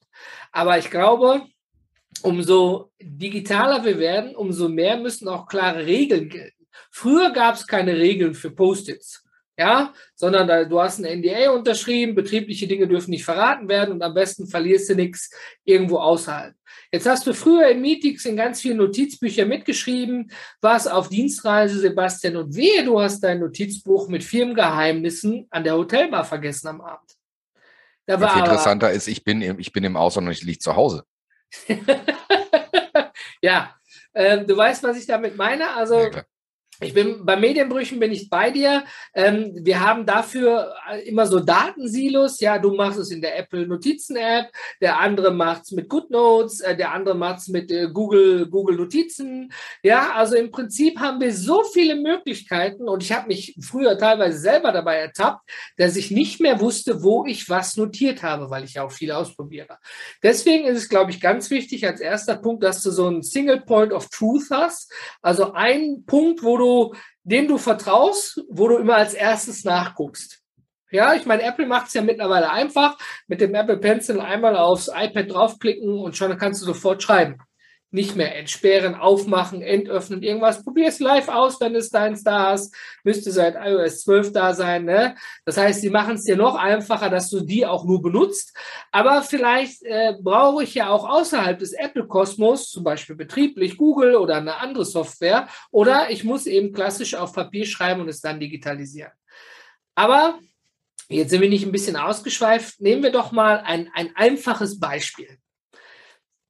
Aber 0.53 0.79
ich 0.79 0.91
glaube, 0.91 1.43
umso 2.23 2.91
digitaler 3.01 3.85
wir 3.85 3.99
werden, 3.99 4.37
umso 4.37 4.69
mehr 4.69 4.97
müssen 4.97 5.29
auch 5.29 5.47
klare 5.47 5.87
Regeln 5.87 6.29
gelten. 6.29 6.67
Früher 6.91 7.31
gab 7.31 7.55
es 7.55 7.67
keine 7.67 7.97
Regeln 7.97 8.35
für 8.35 8.51
Post-its 8.51 9.26
ja, 9.59 9.95
sondern 10.15 10.47
da, 10.47 10.65
du 10.65 10.81
hast 10.81 10.99
ein 10.99 11.21
NDA 11.21 11.51
unterschrieben, 11.51 12.15
betriebliche 12.15 12.67
Dinge 12.67 12.87
dürfen 12.87 13.11
nicht 13.11 13.25
verraten 13.25 13.69
werden 13.69 13.93
und 13.93 14.03
am 14.03 14.13
besten 14.13 14.47
verlierst 14.47 14.91
du 14.91 14.95
nichts 14.95 15.31
irgendwo 15.65 15.99
außerhalb. 15.99 16.55
Jetzt 16.93 17.07
hast 17.07 17.27
du 17.27 17.33
früher 17.33 17.69
in 17.69 17.81
Meetings 17.81 18.25
in 18.27 18.37
ganz 18.37 18.61
vielen 18.61 18.77
Notizbüchern 18.77 19.49
mitgeschrieben, 19.49 20.31
warst 20.61 20.91
auf 20.91 21.09
Dienstreise, 21.09 21.81
Sebastian, 21.81 22.37
und 22.37 22.55
wehe, 22.55 22.85
du 22.85 23.01
hast 23.01 23.21
dein 23.21 23.41
Notizbuch 23.41 24.09
mit 24.09 24.23
Firmengeheimnissen 24.23 25.47
an 25.51 25.65
der 25.65 25.77
Hotelbar 25.77 26.25
vergessen 26.25 26.69
am 26.69 26.81
Abend. 26.83 27.11
Da 28.07 28.21
war 28.21 28.39
interessanter 28.39 28.93
ist, 28.93 29.09
ich 29.09 29.25
bin, 29.25 29.43
im, 29.43 29.59
ich 29.59 29.73
bin 29.73 29.83
im 29.83 29.97
Ausland 29.97 30.29
und 30.29 30.33
ich 30.33 30.43
liege 30.43 30.61
zu 30.61 30.77
Hause. 30.77 31.05
ja, 33.41 33.75
äh, 34.13 34.45
du 34.45 34.57
weißt, 34.57 34.83
was 34.85 34.99
ich 34.99 35.07
damit 35.07 35.37
meine. 35.37 35.75
Also 35.75 36.05
ja, 36.05 36.25
ich 36.81 36.93
bin 36.93 37.25
bei 37.25 37.37
Medienbrüchen 37.37 37.99
bin 37.99 38.13
ich 38.13 38.29
bei 38.29 38.51
dir. 38.51 38.85
Ähm, 39.15 39.53
wir 39.63 39.81
haben 39.81 40.05
dafür 40.05 40.75
äh, 40.91 41.09
immer 41.09 41.27
so 41.27 41.41
Datensilos. 41.41 42.39
Ja, 42.41 42.59
du 42.59 42.75
machst 42.75 42.99
es 42.99 43.11
in 43.11 43.23
der 43.23 43.39
Apple 43.39 43.67
Notizen 43.67 44.17
App, 44.17 44.51
der 44.83 45.01
andere 45.01 45.31
macht 45.31 45.63
es 45.63 45.73
mit 45.73 45.89
GoodNotes, 45.89 46.61
äh, 46.61 46.77
der 46.77 46.93
andere 46.93 47.15
macht 47.15 47.39
es 47.39 47.49
mit 47.49 47.71
äh, 47.71 47.89
Google 47.91 48.47
Google 48.51 48.77
Notizen. 48.77 49.51
Ja, 49.83 50.13
also 50.15 50.37
im 50.37 50.51
Prinzip 50.51 50.99
haben 50.99 51.19
wir 51.21 51.33
so 51.33 51.63
viele 51.65 51.97
Möglichkeiten 51.97 52.89
und 52.89 53.03
ich 53.03 53.13
habe 53.13 53.29
mich 53.29 53.57
früher 53.61 53.97
teilweise 53.97 54.39
selber 54.39 54.71
dabei 54.71 54.97
ertappt, 54.97 55.49
dass 55.79 55.97
ich 55.97 56.11
nicht 56.11 56.41
mehr 56.41 56.61
wusste, 56.61 57.03
wo 57.03 57.25
ich 57.25 57.49
was 57.49 57.77
notiert 57.79 58.23
habe, 58.23 58.51
weil 58.51 58.65
ich 58.65 58.75
ja 58.75 58.85
auch 58.85 58.93
viel 58.93 59.13
ausprobiere. 59.13 59.79
Deswegen 60.23 60.67
ist 60.67 60.77
es, 60.77 60.89
glaube 60.91 61.11
ich, 61.11 61.23
ganz 61.23 61.49
wichtig 61.49 61.87
als 61.87 62.01
erster 62.01 62.37
Punkt, 62.37 62.63
dass 62.63 62.83
du 62.83 62.91
so 62.91 63.07
einen 63.07 63.23
Single 63.23 63.63
Point 63.63 63.95
of 63.95 64.09
Truth 64.11 64.51
hast, 64.51 64.93
also 65.23 65.55
ein 65.55 66.05
Punkt, 66.05 66.43
wo 66.43 66.59
du 66.59 66.66
du, 66.67 66.95
dem 67.23 67.49
du 67.49 67.59
vertraust, 67.59 68.45
wo 68.49 68.69
du 68.69 68.77
immer 68.77 68.97
als 68.97 69.15
erstes 69.15 69.65
nachguckst. 69.65 70.43
Ja, 70.91 71.15
ich 71.15 71.27
meine, 71.27 71.43
Apple 71.43 71.67
macht 71.67 71.89
es 71.89 71.95
ja 71.95 72.03
mittlerweile 72.03 72.51
einfach. 72.51 72.97
Mit 73.27 73.41
dem 73.41 73.55
Apple 73.55 73.79
Pencil 73.79 74.21
einmal 74.21 74.57
aufs 74.57 74.89
iPad 74.89 75.33
draufklicken 75.33 75.99
und 75.99 76.17
schon 76.17 76.37
kannst 76.39 76.63
du 76.63 76.67
sofort 76.67 77.03
schreiben 77.03 77.39
nicht 77.97 78.15
mehr 78.15 78.37
entsperren, 78.37 78.95
aufmachen, 78.95 79.63
entöffnen, 79.63 80.23
irgendwas. 80.23 80.63
Probier 80.63 80.89
es 80.89 81.01
live 81.01 81.29
aus, 81.29 81.59
wenn 81.61 81.75
es 81.75 81.89
deins 81.89 82.23
da 82.23 82.51
hast. 82.51 82.75
Müsste 83.03 83.33
seit 83.33 83.57
iOS 83.57 84.03
12 84.03 84.33
da 84.33 84.55
sein. 84.55 84.85
Ne? 84.85 85.17
Das 85.47 85.57
heißt, 85.57 85.81
sie 85.81 85.89
machen 85.89 86.17
es 86.17 86.25
dir 86.25 86.37
noch 86.37 86.57
einfacher, 86.57 87.09
dass 87.09 87.31
du 87.31 87.41
die 87.41 87.65
auch 87.65 87.85
nur 87.85 88.03
benutzt. 88.03 88.55
Aber 88.93 89.23
vielleicht 89.23 89.83
äh, 89.83 90.13
brauche 90.21 90.63
ich 90.63 90.75
ja 90.75 90.91
auch 90.91 91.09
außerhalb 91.09 91.59
des 91.59 91.73
Apple-Kosmos, 91.73 92.71
zum 92.71 92.85
Beispiel 92.85 93.17
betrieblich 93.17 93.79
Google 93.79 94.17
oder 94.17 94.37
eine 94.37 94.59
andere 94.59 94.85
Software. 94.85 95.49
Oder 95.71 96.11
ich 96.11 96.23
muss 96.23 96.47
eben 96.47 96.73
klassisch 96.75 97.15
auf 97.15 97.33
Papier 97.33 97.65
schreiben 97.65 98.03
und 98.03 98.09
es 98.09 98.21
dann 98.21 98.39
digitalisieren. 98.39 99.13
Aber 99.95 100.39
jetzt 101.09 101.31
sind 101.31 101.41
wir 101.41 101.49
nicht 101.49 101.65
ein 101.65 101.73
bisschen 101.73 101.97
ausgeschweift. 101.97 102.79
Nehmen 102.79 103.03
wir 103.03 103.11
doch 103.11 103.33
mal 103.33 103.61
ein, 103.61 103.91
ein 103.95 104.15
einfaches 104.15 104.79
Beispiel. 104.79 105.39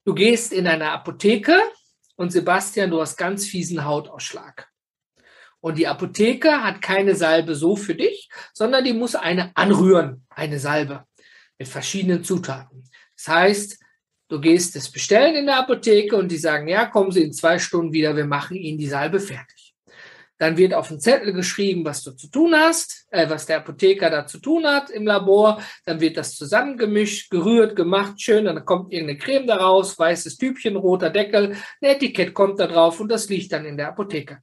Du 0.06 0.14
gehst 0.14 0.52
in 0.52 0.68
eine 0.68 0.92
Apotheke 0.92 1.60
und 2.14 2.30
Sebastian, 2.30 2.90
du 2.90 3.00
hast 3.00 3.16
ganz 3.16 3.44
fiesen 3.44 3.84
Hautausschlag. 3.84 4.68
Und 5.58 5.78
die 5.78 5.88
Apotheke 5.88 6.62
hat 6.62 6.80
keine 6.80 7.16
Salbe 7.16 7.56
so 7.56 7.74
für 7.74 7.96
dich, 7.96 8.30
sondern 8.54 8.84
die 8.84 8.92
muss 8.92 9.16
eine 9.16 9.50
anrühren, 9.56 10.24
eine 10.30 10.60
Salbe 10.60 11.04
mit 11.58 11.66
verschiedenen 11.66 12.22
Zutaten. 12.22 12.88
Das 13.16 13.26
heißt, 13.26 13.80
du 14.28 14.40
gehst 14.40 14.76
es 14.76 14.92
bestellen 14.92 15.34
in 15.34 15.46
der 15.46 15.58
Apotheke 15.58 16.14
und 16.14 16.30
die 16.30 16.38
sagen, 16.38 16.68
ja, 16.68 16.86
kommen 16.86 17.10
Sie 17.10 17.24
in 17.24 17.32
zwei 17.32 17.58
Stunden 17.58 17.92
wieder, 17.92 18.14
wir 18.14 18.26
machen 18.26 18.56
Ihnen 18.56 18.78
die 18.78 18.86
Salbe 18.86 19.18
fertig. 19.18 19.55
Dann 20.38 20.56
wird 20.56 20.74
auf 20.74 20.88
den 20.88 21.00
Zettel 21.00 21.32
geschrieben, 21.32 21.84
was 21.84 22.02
du 22.02 22.12
zu 22.12 22.28
tun 22.28 22.54
hast, 22.54 23.06
äh, 23.10 23.28
was 23.28 23.46
der 23.46 23.58
Apotheker 23.58 24.10
da 24.10 24.26
zu 24.26 24.38
tun 24.38 24.66
hat 24.66 24.90
im 24.90 25.06
Labor. 25.06 25.62
Dann 25.84 26.00
wird 26.00 26.16
das 26.16 26.34
zusammengemischt, 26.34 27.30
gerührt, 27.30 27.74
gemacht, 27.76 28.20
schön. 28.20 28.44
Dann 28.44 28.64
kommt 28.64 28.92
irgendeine 28.92 29.18
Creme 29.18 29.46
daraus, 29.46 29.98
weißes 29.98 30.36
Tübchen, 30.36 30.76
roter 30.76 31.10
Deckel, 31.10 31.56
ein 31.80 31.88
Etikett 31.88 32.34
kommt 32.34 32.60
da 32.60 32.66
drauf 32.66 33.00
und 33.00 33.08
das 33.08 33.28
liegt 33.28 33.52
dann 33.52 33.64
in 33.64 33.76
der 33.76 33.88
Apotheke. 33.88 34.40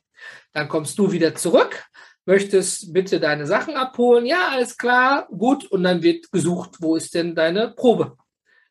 Dann 0.54 0.68
kommst 0.68 0.98
du 0.98 1.12
wieder 1.12 1.36
zurück, 1.36 1.86
möchtest 2.26 2.94
bitte 2.94 3.20
deine 3.20 3.46
Sachen 3.46 3.76
abholen. 3.76 4.26
Ja, 4.26 4.50
alles 4.50 4.78
klar, 4.78 5.28
gut. 5.30 5.66
Und 5.66 5.84
dann 5.84 6.02
wird 6.02 6.32
gesucht, 6.32 6.78
wo 6.80 6.96
ist 6.96 7.14
denn 7.14 7.36
deine 7.36 7.70
Probe? 7.70 8.18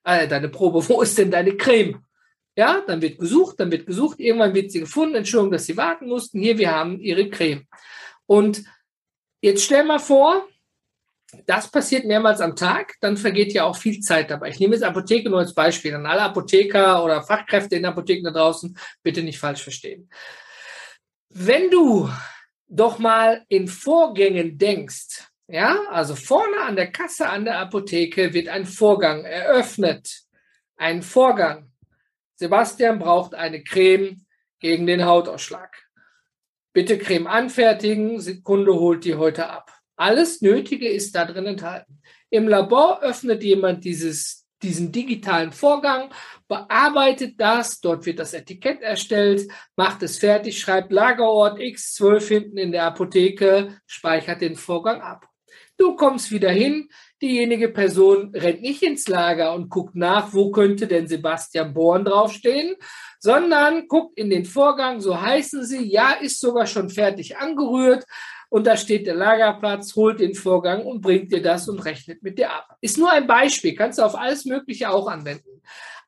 Äh, 0.05 0.27
deine 0.27 0.49
Probe, 0.49 0.89
wo 0.89 1.03
ist 1.03 1.19
denn 1.19 1.31
deine 1.31 1.57
Creme? 1.57 2.05
Ja, 2.57 2.83
dann 2.87 3.01
wird 3.01 3.19
gesucht, 3.19 3.59
dann 3.61 3.71
wird 3.71 3.87
gesucht, 3.87 4.21
irgendwann 4.21 4.55
wird 4.55 4.71
sie 4.71 4.81
gefunden. 4.81 5.15
Entschuldigung, 5.15 5.53
dass 5.53 5.65
Sie 5.65 5.77
warten 5.77 6.07
mussten. 6.07 6.41
Hier, 6.41 6.59
wir 6.59 6.71
haben 6.71 7.01
Ihre 7.01 7.31
Creme. 7.31 7.67
Und 8.27 8.63
jetzt 9.41 9.65
stell 9.65 9.85
mal 9.85 9.99
vor, 9.99 10.47
das 11.47 11.71
passiert 11.71 12.05
mehrmals 12.05 12.41
am 12.41 12.55
Tag, 12.57 12.95
dann 13.01 13.17
vergeht 13.17 13.55
ja 13.55 13.65
auch 13.65 13.77
viel 13.77 14.01
Zeit 14.01 14.31
dabei. 14.31 14.51
Ich 14.51 14.61
nehme 14.61 14.75
jetzt 14.75 14.85
Apotheke 14.85 15.31
nur 15.31 15.39
als 15.39 15.55
Beispiel. 15.55 15.95
An 15.95 16.05
alle 16.05 16.21
Apotheker 16.23 17.03
oder 17.03 17.23
Fachkräfte 17.23 17.77
in 17.77 17.87
Apotheken 17.87 18.25
da 18.25 18.31
draußen, 18.31 18.77
bitte 19.03 19.23
nicht 19.23 19.39
falsch 19.39 19.63
verstehen. 19.63 20.11
Wenn 21.31 21.71
du 21.71 22.11
doch 22.69 22.99
mal 22.99 23.45
in 23.49 23.67
Vorgängen 23.67 24.59
denkst, 24.59 25.27
ja, 25.49 25.81
also 25.91 26.15
vorne 26.15 26.61
an 26.63 26.77
der 26.77 26.93
Kasse 26.93 27.29
an 27.29 27.45
der 27.45 27.59
Apotheke 27.59 28.35
wird 28.35 28.49
ein 28.49 28.67
Vorgang 28.67 29.25
eröffnet. 29.25 30.23
Ein 30.77 31.03
Vorgang. 31.03 31.72
Sebastian 32.43 32.99
braucht 32.99 33.37
eine 33.37 33.63
Creme 33.63 34.27
gegen 34.59 34.85
den 34.89 35.05
Hautausschlag. 35.05 35.81
Bitte 36.73 36.99
Creme 36.99 37.29
anfertigen. 37.29 38.43
Kunde 38.43 38.75
holt 38.75 39.05
die 39.05 39.15
heute 39.15 39.49
ab. 39.49 39.71
Alles 39.95 40.41
Nötige 40.41 40.89
ist 40.89 41.15
da 41.15 41.25
drin 41.25 41.47
enthalten. 41.47 42.03
Im 42.31 42.49
Labor 42.49 43.01
öffnet 43.01 43.45
jemand 43.45 43.85
dieses, 43.85 44.45
diesen 44.61 44.91
digitalen 44.91 45.53
Vorgang, 45.53 46.13
bearbeitet 46.49 47.35
das, 47.39 47.79
dort 47.81 48.07
wird 48.07 48.19
das 48.19 48.35
Etikett 48.35 48.83
erstellt, 48.83 49.49
macht 49.77 50.03
es 50.03 50.19
fertig, 50.19 50.59
schreibt 50.59 50.91
Lagerort 50.91 51.61
X12 51.61 52.27
hinten 52.27 52.59
in 52.59 52.73
der 52.73 52.87
Apotheke, 52.87 53.79
speichert 53.87 54.41
den 54.41 54.57
Vorgang 54.57 55.01
ab. 55.01 55.29
Du 55.77 55.97
kommst 55.97 56.31
wieder 56.31 56.51
hin, 56.51 56.89
diejenige 57.21 57.69
Person 57.69 58.33
rennt 58.35 58.63
nicht 58.63 58.83
ins 58.83 59.09
Lager 59.09 59.55
und 59.55 59.69
guckt 59.69 59.97
nach, 59.97 60.33
wo 60.33 60.51
könnte 60.51 60.87
denn 60.87 61.09
Sebastian 61.09 61.75
Born 61.75 62.05
draufstehen, 62.05 62.77
sondern 63.19 63.89
guckt 63.89 64.19
in 64.19 64.31
den 64.31 64.45
Vorgang, 64.45 65.01
so 65.01 65.21
heißen 65.21 65.65
sie, 65.65 65.85
ja, 65.91 66.13
ist 66.13 66.41
sogar 66.41 66.67
schon 66.67 66.91
fertig 66.91 67.39
angerührt 67.39 68.05
und 68.49 68.67
da 68.67 68.77
steht 68.77 69.07
der 69.07 69.15
Lagerplatz, 69.15 69.97
holt 69.97 70.21
den 70.21 70.35
Vorgang 70.35 70.85
und 70.85 71.01
bringt 71.01 71.33
dir 71.33 71.41
das 71.41 71.69
und 71.69 71.79
rechnet 71.79 72.23
mit 72.23 72.39
dir 72.39 72.53
ab. 72.53 72.77
Ist 72.81 72.99
nur 72.99 73.11
ein 73.11 73.27
Beispiel, 73.27 73.75
kannst 73.75 73.99
du 73.99 74.03
auf 74.03 74.15
alles 74.15 74.45
Mögliche 74.45 74.91
auch 74.91 75.09
anwenden. 75.09 75.63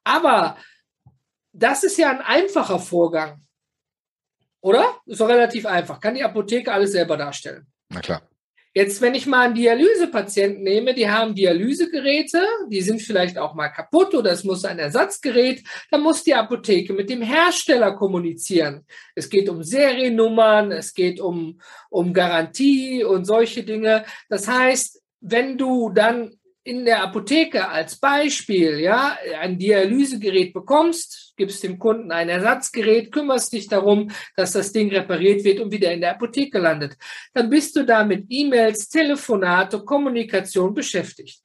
Aber 0.05 0.59
das 1.53 1.85
ist 1.85 1.97
ja 1.97 2.11
ein 2.11 2.21
einfacher 2.21 2.79
Vorgang. 2.79 3.41
Oder? 4.61 4.95
Ist 5.07 5.21
doch 5.21 5.29
relativ 5.29 5.65
einfach. 5.67 6.01
Kann 6.01 6.15
die 6.15 6.23
Apotheke 6.23 6.73
alles 6.73 6.93
selber 6.93 7.17
darstellen. 7.17 7.67
Na 7.89 8.01
klar. 8.01 8.23
Jetzt, 8.77 9.01
wenn 9.01 9.15
ich 9.15 9.27
mal 9.27 9.47
einen 9.47 9.55
Dialysepatienten 9.55 10.65
nehme, 10.65 10.95
die 10.95 11.09
haben 11.09 11.37
Dialysegeräte, 11.37 12.45
die 12.69 12.81
sind 12.81 13.01
vielleicht 13.01 13.39
auch 13.39 13.55
mal 13.55 13.69
kaputt 13.69 14.15
oder 14.17 14.33
es 14.33 14.43
muss 14.43 14.65
ein 14.65 14.81
Ersatzgerät, 14.81 15.63
dann 15.93 16.03
muss 16.03 16.25
die 16.25 16.35
Apotheke 16.35 16.93
mit 16.93 17.09
dem 17.09 17.23
Hersteller 17.23 17.93
kommunizieren. 17.93 18.85
Es 19.15 19.31
geht 19.31 19.49
um 19.49 19.63
Seriennummern, 19.63 20.73
es 20.73 20.93
geht 20.93 21.21
um, 21.21 21.61
um 21.89 22.13
Garantie 22.13 23.05
und 23.05 23.27
solche 23.27 23.63
Dinge. 23.63 24.05
Das 24.29 24.49
heißt, 24.49 25.01
wenn 25.21 25.57
du 25.57 25.91
dann 25.91 26.33
in 26.65 26.87
der 26.87 27.03
Apotheke 27.03 27.69
als 27.69 27.97
Beispiel, 27.97 28.81
ja, 28.81 29.19
ein 29.39 29.59
Dialysegerät 29.59 30.55
bekommst, 30.55 31.35
gibst 31.37 31.63
dem 31.63 31.79
Kunden 31.79 32.11
ein 32.11 32.31
Ersatzgerät, 32.31 33.13
kümmerst 33.13 33.53
dich 33.53 33.69
darum, 33.69 34.11
dass 34.35 34.53
das 34.53 34.73
Ding 34.73 34.91
repariert 34.91 35.45
wird 35.45 35.61
und 35.61 35.71
wieder 35.71 35.93
in 35.93 36.01
der 36.01 36.13
Apotheke 36.13 36.59
landet, 36.59 36.97
dann 37.35 37.51
bist 37.51 37.77
du 37.77 37.85
da 37.85 38.03
mit 38.03 38.25
E-Mails, 38.31 38.89
Telefonate, 38.89 39.85
Kommunikation 39.85 40.73
beschäftigt. 40.73 41.41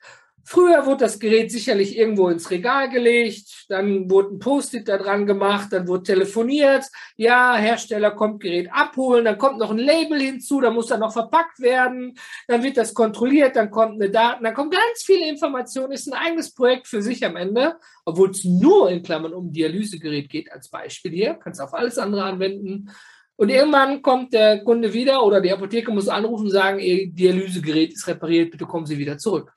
Früher 0.51 0.87
wurde 0.87 1.05
das 1.05 1.19
Gerät 1.19 1.51
sicherlich 1.51 1.95
irgendwo 1.95 2.27
ins 2.29 2.49
Regal 2.49 2.89
gelegt, 2.89 3.67
dann 3.69 4.09
wurde 4.09 4.33
ein 4.33 4.39
Post-it 4.39 4.87
da 4.87 4.97
dran 4.97 5.27
gemacht, 5.27 5.67
dann 5.71 5.87
wurde 5.87 6.01
telefoniert, 6.01 6.85
ja, 7.17 7.55
Hersteller 7.55 8.09
kommt 8.09 8.41
Gerät 8.41 8.67
abholen, 8.71 9.25
dann 9.25 9.37
kommt 9.37 9.59
noch 9.59 9.69
ein 9.69 9.77
Label 9.77 10.19
hinzu, 10.19 10.59
da 10.59 10.71
muss 10.71 10.87
dann 10.87 11.01
noch 11.01 11.13
verpackt 11.13 11.59
werden, 11.59 12.17
dann 12.47 12.63
wird 12.63 12.77
das 12.77 12.95
kontrolliert, 12.95 13.57
dann 13.57 13.69
kommt 13.69 14.01
eine 14.01 14.09
Daten, 14.09 14.43
dann 14.43 14.55
kommt 14.55 14.73
ganz 14.73 15.03
viele 15.03 15.29
Informationen, 15.29 15.91
ist 15.91 16.11
ein 16.11 16.17
eigenes 16.17 16.51
Projekt 16.51 16.87
für 16.87 17.03
sich 17.03 17.23
am 17.23 17.35
Ende, 17.35 17.75
obwohl 18.03 18.31
es 18.31 18.43
nur 18.43 18.89
in 18.89 19.03
Klammern 19.03 19.35
um 19.35 19.53
Dialysegerät 19.53 20.31
geht 20.31 20.51
als 20.51 20.67
Beispiel 20.71 21.11
hier, 21.11 21.35
kannst 21.35 21.61
auf 21.61 21.75
alles 21.75 21.99
andere 21.99 22.23
anwenden. 22.23 22.89
Und 23.35 23.49
irgendwann 23.49 24.01
kommt 24.01 24.33
der 24.33 24.63
Kunde 24.63 24.93
wieder 24.93 25.23
oder 25.23 25.41
die 25.41 25.51
Apotheke 25.51 25.91
muss 25.91 26.09
anrufen 26.09 26.45
und 26.45 26.51
sagen, 26.51 26.79
ihr 26.79 27.07
Dialysegerät 27.11 27.93
ist 27.93 28.07
repariert, 28.07 28.49
bitte 28.49 28.65
kommen 28.65 28.87
Sie 28.87 28.97
wieder 28.97 29.19
zurück. 29.19 29.53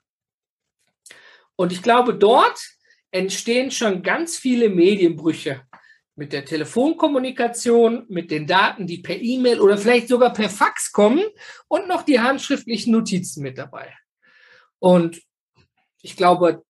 Und 1.55 1.71
ich 1.71 1.81
glaube, 1.81 2.15
dort 2.15 2.59
entstehen 3.11 3.71
schon 3.71 4.01
ganz 4.01 4.37
viele 4.37 4.69
Medienbrüche 4.69 5.61
mit 6.15 6.33
der 6.33 6.45
Telefonkommunikation, 6.45 8.05
mit 8.09 8.31
den 8.31 8.45
Daten, 8.45 8.85
die 8.85 8.99
per 8.99 9.19
E-Mail 9.19 9.59
oder 9.59 9.77
vielleicht 9.77 10.07
sogar 10.07 10.33
per 10.33 10.49
Fax 10.49 10.91
kommen 10.91 11.23
und 11.67 11.87
noch 11.87 12.03
die 12.03 12.19
handschriftlichen 12.19 12.93
Notizen 12.93 13.41
mit 13.41 13.57
dabei. 13.57 13.93
Und 14.79 15.21
ich 16.01 16.15
glaube, 16.15 16.63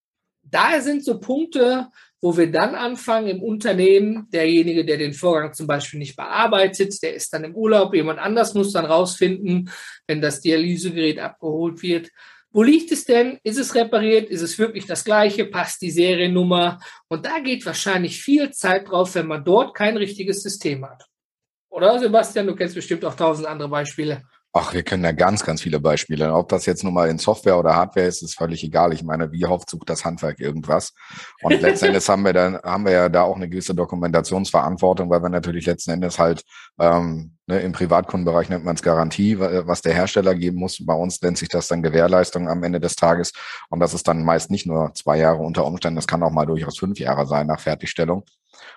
da 0.44 0.80
sind 0.82 1.04
so 1.04 1.20
Punkte, 1.20 1.88
wo 2.22 2.38
wir 2.38 2.50
dann 2.52 2.75
anfangen 2.75 3.28
im 3.28 3.44
Unternehmen, 3.44 4.28
derjenige, 4.32 4.86
der 4.86 4.98
den 4.98 5.13
Vorgang 5.13 5.54
zum 5.54 5.68
Beispiel 5.68 6.00
nicht 6.00 6.16
bearbeitet, 6.16 7.02
der 7.02 7.16
ist 7.16 7.34
dann 7.34 7.44
im 7.44 7.56
Urlaub, 7.56 7.94
jemand 7.94 8.20
anders 8.20 8.54
muss 8.54 8.72
dann 8.72 8.86
rausfinden, 8.86 9.70
wenn 10.08 10.22
das 10.22 10.40
Dialysegerät 10.40 11.20
abgeholt 11.20 11.82
wird, 11.82 12.12
wo 12.54 12.62
liegt 12.62 12.92
es 12.92 13.04
denn? 13.04 13.40
Ist 13.44 13.58
es 13.58 13.74
repariert? 13.74 14.30
Ist 14.30 14.42
es 14.42 14.58
wirklich 14.60 14.86
das 14.86 15.04
gleiche? 15.04 15.46
Passt 15.46 15.82
die 15.82 15.90
Seriennummer? 15.90 16.80
Und 17.08 17.26
da 17.26 17.40
geht 17.40 17.66
wahrscheinlich 17.66 18.22
viel 18.22 18.52
Zeit 18.52 18.88
drauf, 18.88 19.16
wenn 19.16 19.26
man 19.26 19.44
dort 19.44 19.76
kein 19.76 19.98
richtiges 19.98 20.44
System 20.44 20.86
hat. 20.86 21.04
Oder 21.70 21.98
Sebastian, 22.00 22.46
du 22.46 22.56
kennst 22.56 22.76
bestimmt 22.76 23.04
auch 23.06 23.16
tausend 23.16 23.48
andere 23.48 23.70
Beispiele. 23.70 24.22
Ach, 24.56 24.72
wir 24.72 24.84
kennen 24.84 25.04
ja 25.04 25.14
ganz, 25.14 25.44
ganz 25.44 25.64
viele 25.64 25.80
Beispiele. 25.80 26.32
Ob 26.32 26.48
das 26.50 26.68
jetzt 26.68 26.84
nun 26.84 26.94
mal 26.94 27.10
in 27.10 27.18
Software 27.18 27.58
oder 27.58 27.76
Hardware 27.76 28.06
ist, 28.06 28.22
ist 28.22 28.38
völlig 28.38 28.64
egal. 28.64 28.94
Ich 28.94 29.04
meine, 29.04 29.32
wie 29.32 29.48
oft 29.48 29.68
sucht 29.68 29.90
das 29.90 30.06
Handwerk 30.06 30.40
irgendwas? 30.40 30.94
Und 31.42 31.54
letzten 31.62 31.86
Endes 31.86 32.08
haben 32.08 32.24
wir 32.24 32.34
dann, 32.34 32.60
haben 32.62 32.86
wir 32.86 32.92
ja 32.92 33.10
da 33.10 33.24
auch 33.24 33.36
eine 33.36 33.50
gewisse 33.50 33.74
Dokumentationsverantwortung, 33.74 35.10
weil 35.10 35.24
wir 35.24 35.30
natürlich 35.30 35.66
letzten 35.66 35.90
Endes 35.90 36.20
halt 36.20 36.44
ähm, 36.80 37.36
ne, 37.48 37.62
im 37.62 37.72
Privatkundenbereich 37.72 38.50
nennt 38.50 38.64
man 38.64 38.76
es 38.76 38.84
Garantie, 38.84 39.40
was 39.40 39.82
der 39.82 39.96
Hersteller 39.96 40.36
geben 40.36 40.60
muss. 40.60 40.86
Bei 40.86 40.94
uns 40.94 41.20
nennt 41.24 41.40
sich 41.40 41.50
das 41.50 41.68
dann 41.68 41.82
Gewährleistung 41.82 42.48
am 42.48 42.62
Ende 42.62 42.80
des 42.80 42.96
Tages. 42.96 43.34
Und 43.72 43.80
das 43.80 43.96
ist 43.96 44.08
dann 44.08 44.24
meist 44.24 44.52
nicht 44.52 44.68
nur 44.68 44.94
zwei 44.94 45.18
Jahre 45.18 45.40
unter 45.40 45.66
Umständen, 45.66 45.96
das 45.96 46.06
kann 46.06 46.22
auch 46.22 46.32
mal 46.32 46.46
durchaus 46.46 46.78
fünf 46.78 47.00
Jahre 47.00 47.26
sein 47.26 47.48
nach 47.48 47.60
Fertigstellung. 47.60 48.24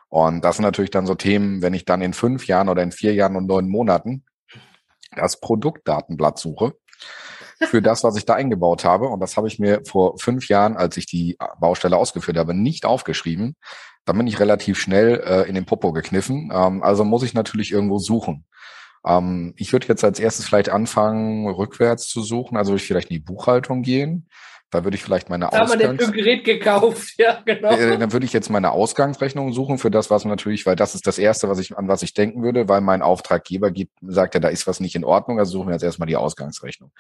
Und 0.09 0.43
das 0.43 0.57
sind 0.57 0.63
natürlich 0.63 0.91
dann 0.91 1.05
so 1.05 1.15
Themen, 1.15 1.61
wenn 1.61 1.75
ich 1.75 1.85
dann 1.85 2.01
in 2.01 2.15
fünf 2.15 2.47
Jahren 2.47 2.71
oder 2.71 2.83
in 2.83 2.93
vier 2.93 3.13
Jahren 3.13 3.37
und 3.37 3.47
neun 3.47 3.69
Monaten 3.69 4.25
das 5.17 5.41
Produktdatenblatt 5.41 6.39
suche 6.39 6.75
für 7.65 7.81
das, 7.81 8.05
was 8.05 8.17
ich 8.17 8.25
da 8.27 8.35
eingebaut 8.35 8.85
habe. 8.85 9.09
Und 9.09 9.21
das 9.21 9.37
habe 9.37 9.49
ich 9.49 9.59
mir 9.59 9.83
vor 9.87 10.19
fünf 10.19 10.49
Jahren, 10.49 10.77
als 10.77 10.97
ich 10.97 11.07
die 11.07 11.37
Baustelle 11.59 11.97
ausgeführt 11.97 12.37
habe, 12.37 12.55
nicht 12.55 12.85
aufgeschrieben. 12.85 13.57
Da 14.05 14.13
bin 14.13 14.27
ich 14.27 14.39
relativ 14.39 14.79
schnell 14.79 15.23
äh, 15.25 15.49
in 15.49 15.55
den 15.55 15.67
Popo 15.67 15.93
gekniffen. 15.93 16.51
Ähm, 16.53 16.83
also 16.83 17.05
muss 17.05 17.23
ich 17.23 17.35
natürlich 17.35 17.73
irgendwo 17.73 17.99
suchen. 17.99 18.45
Ähm, 19.07 19.55
ich 19.57 19.73
würde 19.73 19.89
jetzt 19.89 20.05
als 20.05 20.21
erstes 20.21 20.47
vielleicht 20.47 20.69
anfangen, 20.69 21.49
rückwärts 21.49 22.09
zu 22.09 22.23
suchen. 22.23 22.57
Also 22.57 22.73
würde 22.73 22.83
ich 22.83 22.87
vielleicht 22.87 23.11
in 23.11 23.17
die 23.17 23.25
Buchhaltung 23.25 23.83
gehen. 23.83 24.29
Da 24.77 24.85
würde 24.85 24.95
ich 24.95 25.03
vielleicht 25.03 25.31
meine 25.31 25.49
da 25.51 25.63
Ausgangs... 25.63 25.83
haben 25.83 25.99
wir 25.99 26.13
Gerät 26.13 26.45
gekauft, 26.45 27.15
ja, 27.19 27.41
genau. 27.47 27.71
Äh, 27.71 27.97
dann 27.97 28.13
würde 28.13 28.27
ich 28.27 28.35
jetzt 28.35 28.51
meine 28.51 28.73
Ausgangsrechnung 28.73 29.55
suchen 29.55 29.79
für 29.79 29.91
das, 29.91 30.11
was 30.11 30.27
natürlich, 30.27 30.67
weil 30.67 30.77
das 30.77 30.95
ist 30.95 31.07
das 31.07 31.19
Erste, 31.19 31.49
was 31.49 31.59
ich, 31.59 31.79
an 31.79 31.89
was 31.89 32.03
ich 32.03 32.13
denken 32.13 32.43
würde, 32.43 32.69
weil 32.69 32.83
mein 32.83 33.01
Auftraggeber 33.01 33.71
gibt, 33.71 33.93
sagt 34.03 34.35
ja, 34.35 34.41
da 34.41 34.49
ist 34.49 34.67
was 34.67 34.81
nicht 34.81 34.95
in 34.95 35.03
Ordnung, 35.03 35.39
also 35.39 35.53
suchen 35.53 35.69
wir 35.69 35.73
jetzt 35.73 35.83
erstmal 35.83 36.09
die 36.09 36.17
Ausgangsrechnung. 36.17 36.91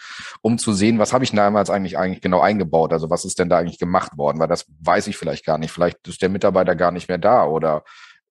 Um 0.41 0.57
zu 0.57 0.73
sehen, 0.73 0.99
was 0.99 1.13
habe 1.13 1.25
ich 1.25 1.33
damals 1.33 1.69
eigentlich, 1.69 1.99
eigentlich 1.99 2.23
genau 2.23 2.41
eingebaut, 2.41 2.95
also 2.95 3.11
was 3.11 3.27
ist 3.27 3.39
denn 3.39 3.51
da 3.51 3.59
eigentlich 3.59 3.79
gemacht 3.79 4.17
worden, 4.17 4.39
weil 4.39 4.49
das 4.49 4.65
weiß 4.81 5.07
ich 5.09 5.19
vielleicht 5.19 5.45
gar 5.45 5.59
nicht. 5.59 5.71
Vielleicht 5.71 6.09
ist 6.09 6.23
der 6.23 6.31
Mitarbeiter 6.31 6.75
gar 6.77 6.93
nicht 6.93 7.09
mehr 7.09 7.19
da 7.19 7.45
oder 7.45 7.85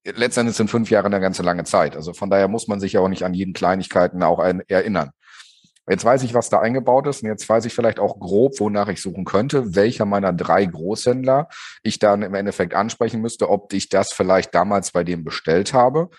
letztendlich 0.03 0.55
sind 0.55 0.71
fünf 0.71 0.89
Jahre 0.89 1.05
eine 1.05 1.19
ganze 1.19 1.43
lange 1.43 1.65
Zeit. 1.65 1.95
Also 1.95 2.13
von 2.13 2.31
daher 2.31 2.47
muss 2.47 2.67
man 2.67 2.79
sich 2.79 2.93
ja 2.93 3.01
auch 3.01 3.09
nicht 3.09 3.23
an 3.23 3.35
jeden 3.35 3.53
Kleinigkeiten 3.53 4.23
auch 4.23 4.39
erinnern. 4.39 5.11
Jetzt 5.87 6.03
weiß 6.03 6.23
ich, 6.23 6.33
was 6.33 6.49
da 6.49 6.59
eingebaut 6.59 7.05
ist 7.07 7.21
und 7.21 7.29
jetzt 7.29 7.47
weiß 7.47 7.65
ich 7.65 7.73
vielleicht 7.73 7.99
auch 7.99 8.19
grob, 8.19 8.59
wonach 8.59 8.87
ich 8.87 9.01
suchen 9.01 9.23
könnte, 9.23 9.75
welcher 9.75 10.05
meiner 10.05 10.33
drei 10.33 10.65
Großhändler 10.65 11.47
ich 11.83 11.99
dann 11.99 12.23
im 12.23 12.33
Endeffekt 12.33 12.73
ansprechen 12.73 13.21
müsste, 13.21 13.49
ob 13.49 13.71
ich 13.73 13.89
das 13.89 14.11
vielleicht 14.11 14.55
damals 14.55 14.91
bei 14.91 15.03
dem 15.03 15.23
bestellt 15.23 15.73
habe 15.73 16.09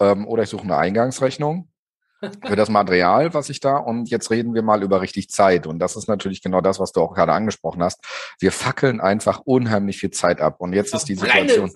ähm, 0.00 0.26
oder 0.26 0.42
ich 0.42 0.50
suche 0.50 0.64
eine 0.64 0.76
Eingangsrechnung 0.76 1.70
für 2.46 2.56
das 2.56 2.68
Material, 2.68 3.32
was 3.32 3.48
ich 3.48 3.60
da 3.60 3.78
und 3.78 4.10
jetzt 4.10 4.30
reden 4.30 4.54
wir 4.54 4.62
mal 4.62 4.82
über 4.82 5.00
richtig 5.00 5.30
Zeit. 5.30 5.66
Und 5.66 5.78
das 5.78 5.96
ist 5.96 6.06
natürlich 6.06 6.42
genau 6.42 6.60
das, 6.60 6.78
was 6.78 6.92
du 6.92 7.00
auch 7.00 7.14
gerade 7.14 7.32
angesprochen 7.32 7.82
hast. 7.82 8.04
Wir 8.38 8.52
fackeln 8.52 9.00
einfach 9.00 9.40
unheimlich 9.44 9.98
viel 9.98 10.10
Zeit 10.10 10.40
ab. 10.40 10.56
Und 10.58 10.74
jetzt 10.74 10.94
ist 10.94 11.08
die 11.08 11.14
Situation 11.14 11.72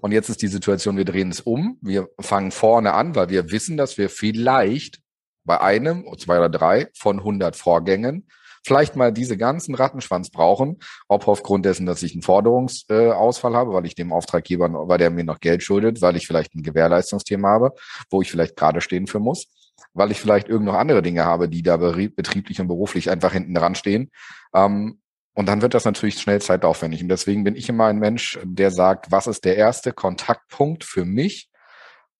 und 0.00 0.12
jetzt 0.12 0.28
ist 0.28 0.42
die 0.42 0.48
Situation, 0.48 0.96
wir 0.96 1.04
drehen 1.04 1.30
es 1.30 1.40
um, 1.40 1.78
wir 1.80 2.08
fangen 2.20 2.50
vorne 2.50 2.94
an, 2.94 3.14
weil 3.14 3.28
wir 3.30 3.50
wissen, 3.50 3.76
dass 3.76 3.98
wir 3.98 4.08
vielleicht 4.08 5.00
bei 5.48 5.60
einem, 5.60 6.04
zwei 6.18 6.38
oder 6.38 6.48
drei 6.48 6.88
von 6.94 7.18
100 7.18 7.56
Vorgängen 7.56 8.28
vielleicht 8.64 8.96
mal 8.96 9.12
diese 9.12 9.36
ganzen 9.36 9.74
Rattenschwanz 9.74 10.30
brauchen, 10.30 10.78
ob 11.08 11.26
aufgrund 11.26 11.64
dessen, 11.64 11.86
dass 11.86 12.02
ich 12.02 12.12
einen 12.12 12.22
Forderungsausfall 12.22 13.54
habe, 13.54 13.72
weil 13.72 13.86
ich 13.86 13.94
dem 13.94 14.12
Auftraggeber, 14.12 14.70
weil 14.88 14.98
der 14.98 15.10
mir 15.10 15.24
noch 15.24 15.40
Geld 15.40 15.62
schuldet, 15.62 16.02
weil 16.02 16.16
ich 16.16 16.26
vielleicht 16.26 16.54
ein 16.54 16.62
Gewährleistungsthema 16.62 17.48
habe, 17.48 17.72
wo 18.10 18.20
ich 18.20 18.30
vielleicht 18.30 18.56
gerade 18.56 18.82
stehen 18.82 19.06
für 19.06 19.20
muss, 19.20 19.46
weil 19.94 20.10
ich 20.10 20.20
vielleicht 20.20 20.48
irgend 20.48 20.66
noch 20.66 20.74
andere 20.74 21.00
Dinge 21.00 21.24
habe, 21.24 21.48
die 21.48 21.62
da 21.62 21.78
betrieblich 21.78 22.60
und 22.60 22.68
beruflich 22.68 23.10
einfach 23.10 23.32
hinten 23.32 23.54
dran 23.54 23.74
stehen. 23.74 24.10
Ähm, 24.54 25.00
und 25.34 25.46
dann 25.46 25.62
wird 25.62 25.72
das 25.72 25.84
natürlich 25.84 26.20
schnell 26.20 26.42
zeitaufwendig. 26.42 27.00
Und 27.02 27.08
deswegen 27.08 27.44
bin 27.44 27.54
ich 27.54 27.68
immer 27.68 27.86
ein 27.86 27.98
Mensch, 27.98 28.38
der 28.42 28.70
sagt, 28.70 29.12
was 29.12 29.28
ist 29.28 29.44
der 29.44 29.56
erste 29.56 29.92
Kontaktpunkt 29.92 30.84
für 30.84 31.04
mich, 31.04 31.48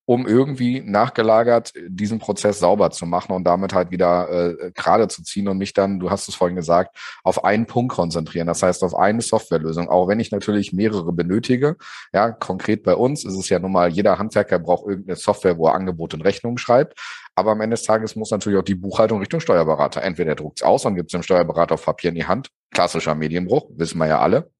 um 0.09 0.27
irgendwie 0.27 0.81
nachgelagert 0.81 1.75
diesen 1.87 2.19
Prozess 2.19 2.61
sauber 2.61 2.91
zu 2.91 3.05
machen 3.05 3.33
und 3.33 3.45
damit 3.45 3.75
halt 3.75 3.91
wieder 3.91 4.31
äh, 4.31 4.71
gerade 4.71 5.07
zu 5.07 5.23
ziehen 5.23 5.49
und 5.49 5.59
mich 5.59 5.75
dann, 5.75 6.00
du 6.00 6.11
hast 6.11 6.29
es 6.29 6.35
vorhin 6.35 6.57
gesagt, 6.57 6.97
auf 7.25 7.45
einen 7.45 7.67
Punkt 7.67 7.93
konzentrieren. 7.93 8.47
Das 8.47 8.62
heißt, 8.62 8.83
auf 8.85 8.95
eine 8.95 9.21
Softwarelösung. 9.21 9.91
Auch 9.91 10.09
wenn 10.09 10.19
ich 10.19 10.31
natürlich 10.31 10.73
mehrere 10.73 11.12
benötige. 11.12 11.77
Ja, 12.15 12.31
konkret 12.31 12.85
bei 12.85 12.95
uns 12.95 13.23
ist 13.23 13.35
es 13.35 13.50
ja 13.50 13.59
nun 13.59 13.71
mal, 13.71 13.91
jeder 13.91 14.19
Handwerker 14.19 14.59
braucht 14.59 14.88
irgendeine 14.88 15.17
Software, 15.17 15.59
wo 15.59 15.67
er 15.67 15.75
Angebote 15.75 16.17
und 16.17 16.23
Rechnungen 16.23 16.57
schreibt. 16.57 16.99
Aber 17.35 17.50
am 17.50 17.61
Ende 17.61 17.75
des 17.75 17.83
Tages 17.83 18.17
muss 18.17 18.31
natürlich 18.31 18.59
auch 18.59 18.65
die 18.65 18.77
Buchhaltung 18.77 19.19
Richtung 19.19 19.41
Steuerberater. 19.41 20.00
Entweder 20.03 20.37
druckt 20.37 20.61
es 20.61 20.67
aus 20.67 20.87
und 20.87 20.95
gibt 20.95 21.11
es 21.11 21.12
dem 21.12 21.23
Steuerberater 21.23 21.75
auf 21.75 21.85
Papier 21.85 22.09
in 22.09 22.15
die 22.15 22.25
Hand. 22.25 22.49
Klassischer 22.71 23.15
Medienbruch, 23.15 23.69
wissen 23.77 23.99
wir 23.99 24.07
ja 24.07 24.21
alle. 24.21 24.50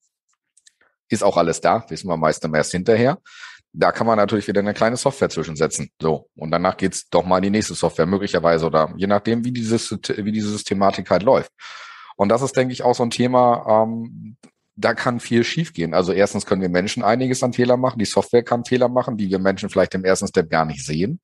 Ist 1.09 1.25
auch 1.25 1.38
alles 1.38 1.62
da, 1.62 1.87
wissen 1.88 2.07
wir 2.07 2.19
meist 2.19 2.45
immer 2.45 2.59
erst 2.59 2.73
hinterher. 2.73 3.17
Da 3.73 3.93
kann 3.93 4.07
man 4.07 4.17
natürlich 4.17 4.49
wieder 4.49 4.61
eine 4.61 4.75
kleine 4.75 4.97
Software 4.97 5.29
zwischensetzen. 5.29 5.91
So. 6.01 6.29
Und 6.35 6.51
danach 6.51 6.77
geht's 6.77 7.09
doch 7.11 7.25
mal 7.25 7.37
in 7.39 7.45
die 7.45 7.51
nächste 7.51 7.75
Software, 7.75 8.07
möglicherweise, 8.07 8.67
oder 8.67 8.93
je 8.97 9.07
nachdem, 9.07 9.45
wie 9.45 9.53
dieses, 9.53 9.91
wie 9.91 10.33
diese 10.33 10.51
Systematik 10.51 11.11
halt 11.11 11.23
läuft. 11.23 11.53
Und 12.17 12.31
das 12.31 12.43
ist, 12.43 12.57
denke 12.57 12.73
ich, 12.73 12.83
auch 12.83 12.95
so 12.95 13.05
ein 13.05 13.11
Thema, 13.11 13.85
ähm, 13.85 14.37
da 14.75 14.95
kann 14.95 15.21
viel 15.21 15.45
schiefgehen. 15.45 15.93
Also 15.93 16.13
erstens 16.13 16.47
können 16.47 16.63
wir 16.63 16.69
Menschen 16.69 17.03
einiges 17.03 17.43
an 17.43 17.53
Fehler 17.53 17.77
machen, 17.77 17.99
die 17.99 18.05
Software 18.05 18.45
kann 18.45 18.65
Fehler 18.65 18.89
machen, 18.89 19.17
die 19.17 19.29
wir 19.29 19.39
Menschen 19.39 19.71
vielleicht 19.71 19.95
im 19.95 20.05
ersten 20.05 20.29
Step 20.29 20.51
gar 20.51 20.65
nicht 20.65 20.85
sehen. 20.85 21.21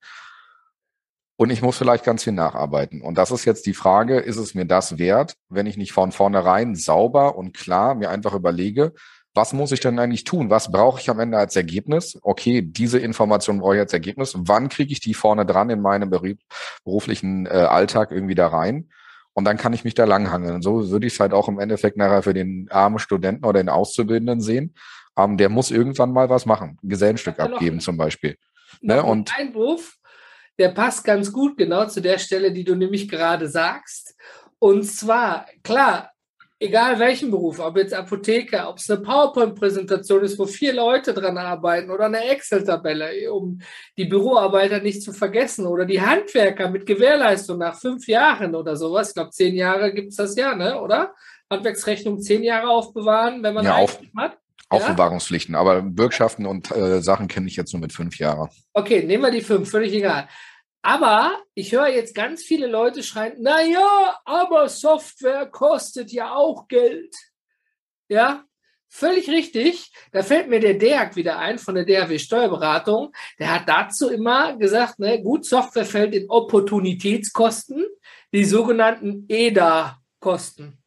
Und 1.37 1.49
ich 1.49 1.61
muss 1.61 1.77
vielleicht 1.77 2.05
ganz 2.05 2.23
viel 2.23 2.33
nacharbeiten. 2.33 3.01
Und 3.01 3.17
das 3.17 3.31
ist 3.31 3.43
jetzt 3.45 3.65
die 3.65 3.73
Frage, 3.73 4.19
ist 4.19 4.37
es 4.37 4.55
mir 4.55 4.65
das 4.65 4.97
wert, 4.97 5.35
wenn 5.49 5.65
ich 5.65 5.75
nicht 5.75 5.91
von 5.91 6.11
vornherein 6.11 6.75
sauber 6.75 7.37
und 7.37 7.53
klar 7.53 7.95
mir 7.95 8.09
einfach 8.09 8.33
überlege, 8.33 8.93
was 9.35 9.51
muss 9.51 9.73
ich 9.73 9.81
denn 9.81 9.99
eigentlich 9.99 10.23
tun? 10.23 10.49
Was 10.49 10.71
brauche 10.71 10.99
ich 10.99 11.09
am 11.09 11.19
Ende 11.19 11.37
als 11.37 11.55
Ergebnis? 11.57 12.17
Okay, 12.21 12.61
diese 12.61 12.99
Information 12.99 13.59
brauche 13.59 13.75
ich 13.75 13.81
als 13.81 13.93
Ergebnis. 13.93 14.33
Wann 14.37 14.69
kriege 14.69 14.93
ich 14.93 15.01
die 15.01 15.13
vorne 15.13 15.45
dran 15.45 15.69
in 15.69 15.81
meinem 15.81 16.09
beruflichen 16.09 17.45
äh, 17.45 17.49
Alltag 17.49 18.11
irgendwie 18.11 18.35
da 18.35 18.47
rein? 18.47 18.89
Und 19.33 19.43
dann 19.43 19.57
kann 19.57 19.73
ich 19.73 19.83
mich 19.83 19.93
da 19.93 20.05
langhangeln. 20.05 20.61
So 20.61 20.89
würde 20.89 21.05
ich 21.05 21.13
es 21.13 21.19
halt 21.19 21.33
auch 21.33 21.49
im 21.49 21.59
Endeffekt 21.59 21.97
nachher 21.97 22.23
für 22.23 22.33
den 22.33 22.69
armen 22.71 22.97
Studenten 22.97 23.43
oder 23.43 23.61
den 23.61 23.67
Auszubildenden 23.67 24.39
sehen. 24.39 24.73
Ähm, 25.17 25.35
der 25.35 25.49
muss 25.49 25.69
irgendwann 25.69 26.13
mal 26.13 26.29
was 26.29 26.45
machen, 26.45 26.79
ein 26.81 26.89
Gesellenstück 26.89 27.37
abgeben 27.39 27.81
zum 27.81 27.97
Beispiel. 27.97 28.37
Ne? 28.79 29.03
Und 29.03 29.37
Einwurf, 29.37 29.97
der 30.57 30.69
passt 30.69 31.03
ganz 31.03 31.33
gut 31.33 31.57
genau 31.57 31.85
zu 31.87 32.01
der 32.01 32.19
Stelle, 32.19 32.53
die 32.53 32.63
du 32.63 32.75
nämlich 32.75 33.09
gerade 33.09 33.49
sagst. 33.49 34.15
Und 34.59 34.85
zwar, 34.85 35.45
klar, 35.63 36.11
egal 36.59 36.99
welchen 36.99 37.31
Beruf, 37.31 37.59
ob 37.59 37.77
jetzt 37.77 37.93
Apotheker, 37.93 38.69
ob 38.69 38.77
es 38.77 38.89
eine 38.89 39.01
PowerPoint-Präsentation 39.01 40.23
ist, 40.23 40.39
wo 40.39 40.45
vier 40.45 40.73
Leute 40.73 41.13
dran 41.13 41.37
arbeiten 41.37 41.91
oder 41.91 42.05
eine 42.05 42.23
Excel-Tabelle, 42.25 43.31
um 43.33 43.59
die 43.97 44.05
Büroarbeiter 44.05 44.79
nicht 44.79 45.01
zu 45.01 45.13
vergessen 45.13 45.65
oder 45.65 45.85
die 45.85 46.01
Handwerker 46.01 46.69
mit 46.69 46.85
Gewährleistung 46.85 47.57
nach 47.59 47.79
fünf 47.79 48.07
Jahren 48.07 48.55
oder 48.55 48.75
sowas. 48.75 49.09
Ich 49.09 49.15
glaube, 49.15 49.31
zehn 49.31 49.55
Jahre 49.55 49.93
gibt 49.93 50.09
es 50.09 50.15
das 50.15 50.35
ja, 50.35 50.55
ne? 50.55 50.81
oder? 50.81 51.13
Handwerksrechnung 51.49 52.21
zehn 52.21 52.43
Jahre 52.43 52.69
aufbewahren, 52.69 53.43
wenn 53.43 53.53
man 53.53 53.65
ja, 53.65 53.75
auf, 53.75 53.99
hat. 54.17 54.37
Aufbewahrungspflichten, 54.69 55.55
aber 55.55 55.83
Bürgschaften 55.83 56.45
und 56.45 56.71
äh, 56.71 57.01
Sachen 57.01 57.27
kenne 57.27 57.47
ich 57.47 57.55
jetzt 57.55 57.73
nur 57.73 57.81
mit 57.81 57.93
fünf 57.93 58.17
Jahren. 58.17 58.49
Okay, 58.73 59.03
nehmen 59.03 59.23
wir 59.23 59.31
die 59.31 59.41
fünf, 59.41 59.69
völlig 59.69 59.93
egal. 59.93 60.27
Aber 60.85 61.41
ich 61.55 61.71
höre 61.71 61.87
jetzt 61.87 62.13
ganz 62.13 62.43
viele 62.43 62.67
Leute 62.67 63.01
schreien, 63.01 63.41
naja, 63.41 64.19
aber 64.23 64.69
Software 64.69 65.47
kostet 65.47 66.11
ja 66.11 66.35
auch 66.35 66.67
Geld. 66.67 67.15
Ja, 68.07 68.43
völlig 68.87 69.27
richtig. 69.27 69.91
Da 70.11 70.21
fällt 70.21 70.47
mir 70.47 70.59
der 70.59 70.75
DEAG 70.75 71.15
wieder 71.15 71.39
ein 71.39 71.57
von 71.57 71.73
der 71.73 71.85
DAW 71.85 72.19
Steuerberatung. 72.19 73.13
Der 73.39 73.51
hat 73.51 73.67
dazu 73.67 74.11
immer 74.11 74.55
gesagt, 74.57 74.99
ne, 74.99 75.19
gut, 75.23 75.47
Software 75.47 75.85
fällt 75.85 76.13
in 76.13 76.29
Opportunitätskosten, 76.29 77.83
die 78.31 78.45
sogenannten 78.45 79.25
EDA-Kosten. 79.27 80.77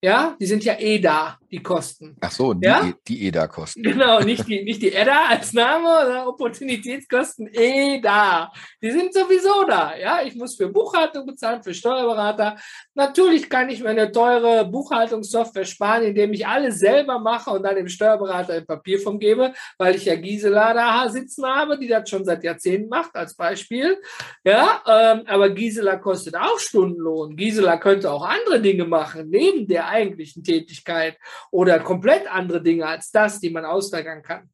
Ja, 0.00 0.36
die 0.38 0.46
sind 0.46 0.62
ja 0.62 0.78
eh 0.78 1.00
da, 1.00 1.40
die 1.52 1.62
Kosten. 1.62 2.16
Ach 2.20 2.30
so, 2.30 2.54
die, 2.54 2.66
ja? 2.66 2.86
E, 2.86 2.94
die 3.06 3.26
EDA-Kosten. 3.26 3.82
Genau, 3.82 4.20
nicht 4.20 4.48
die, 4.48 4.64
nicht 4.64 4.80
die 4.80 4.92
EDA 4.92 5.26
als 5.28 5.52
Name, 5.52 5.86
sondern 6.02 6.26
Opportunitätskosten 6.26 7.50
EDA. 7.52 8.50
Die 8.80 8.90
sind 8.90 9.12
sowieso 9.12 9.64
da. 9.64 9.94
Ja, 9.96 10.22
ich 10.22 10.34
muss 10.34 10.56
für 10.56 10.68
Buchhaltung 10.68 11.26
bezahlen, 11.26 11.62
für 11.62 11.74
Steuerberater. 11.74 12.56
Natürlich 12.94 13.50
kann 13.50 13.68
ich 13.68 13.82
mir 13.82 13.90
eine 13.90 14.10
teure 14.10 14.64
Buchhaltungssoftware 14.64 15.66
sparen, 15.66 16.04
indem 16.04 16.32
ich 16.32 16.46
alles 16.46 16.78
selber 16.78 17.18
mache 17.18 17.50
und 17.50 17.62
dann 17.64 17.76
dem 17.76 17.88
Steuerberater 17.88 18.54
ein 18.54 18.66
Papierform 18.66 19.18
gebe, 19.18 19.52
weil 19.76 19.94
ich 19.94 20.06
ja 20.06 20.16
Gisela 20.16 20.72
da 20.72 21.08
sitzen 21.10 21.44
habe, 21.44 21.78
die 21.78 21.88
das 21.88 22.08
schon 22.08 22.24
seit 22.24 22.42
Jahrzehnten 22.44 22.88
macht, 22.88 23.14
als 23.14 23.34
Beispiel. 23.34 24.00
Ja, 24.42 24.82
ähm, 24.86 25.24
aber 25.26 25.50
Gisela 25.50 25.96
kostet 25.96 26.34
auch 26.34 26.58
Stundenlohn. 26.58 27.36
Gisela 27.36 27.76
könnte 27.76 28.10
auch 28.10 28.24
andere 28.24 28.62
Dinge 28.62 28.86
machen, 28.86 29.28
neben 29.28 29.66
der 29.66 29.88
eigentlichen 29.88 30.42
Tätigkeit 30.42 31.18
oder 31.50 31.80
komplett 31.80 32.30
andere 32.30 32.62
Dinge 32.62 32.86
als 32.86 33.10
das, 33.10 33.40
die 33.40 33.50
man 33.50 33.64
auslagern 33.64 34.22
kann. 34.22 34.50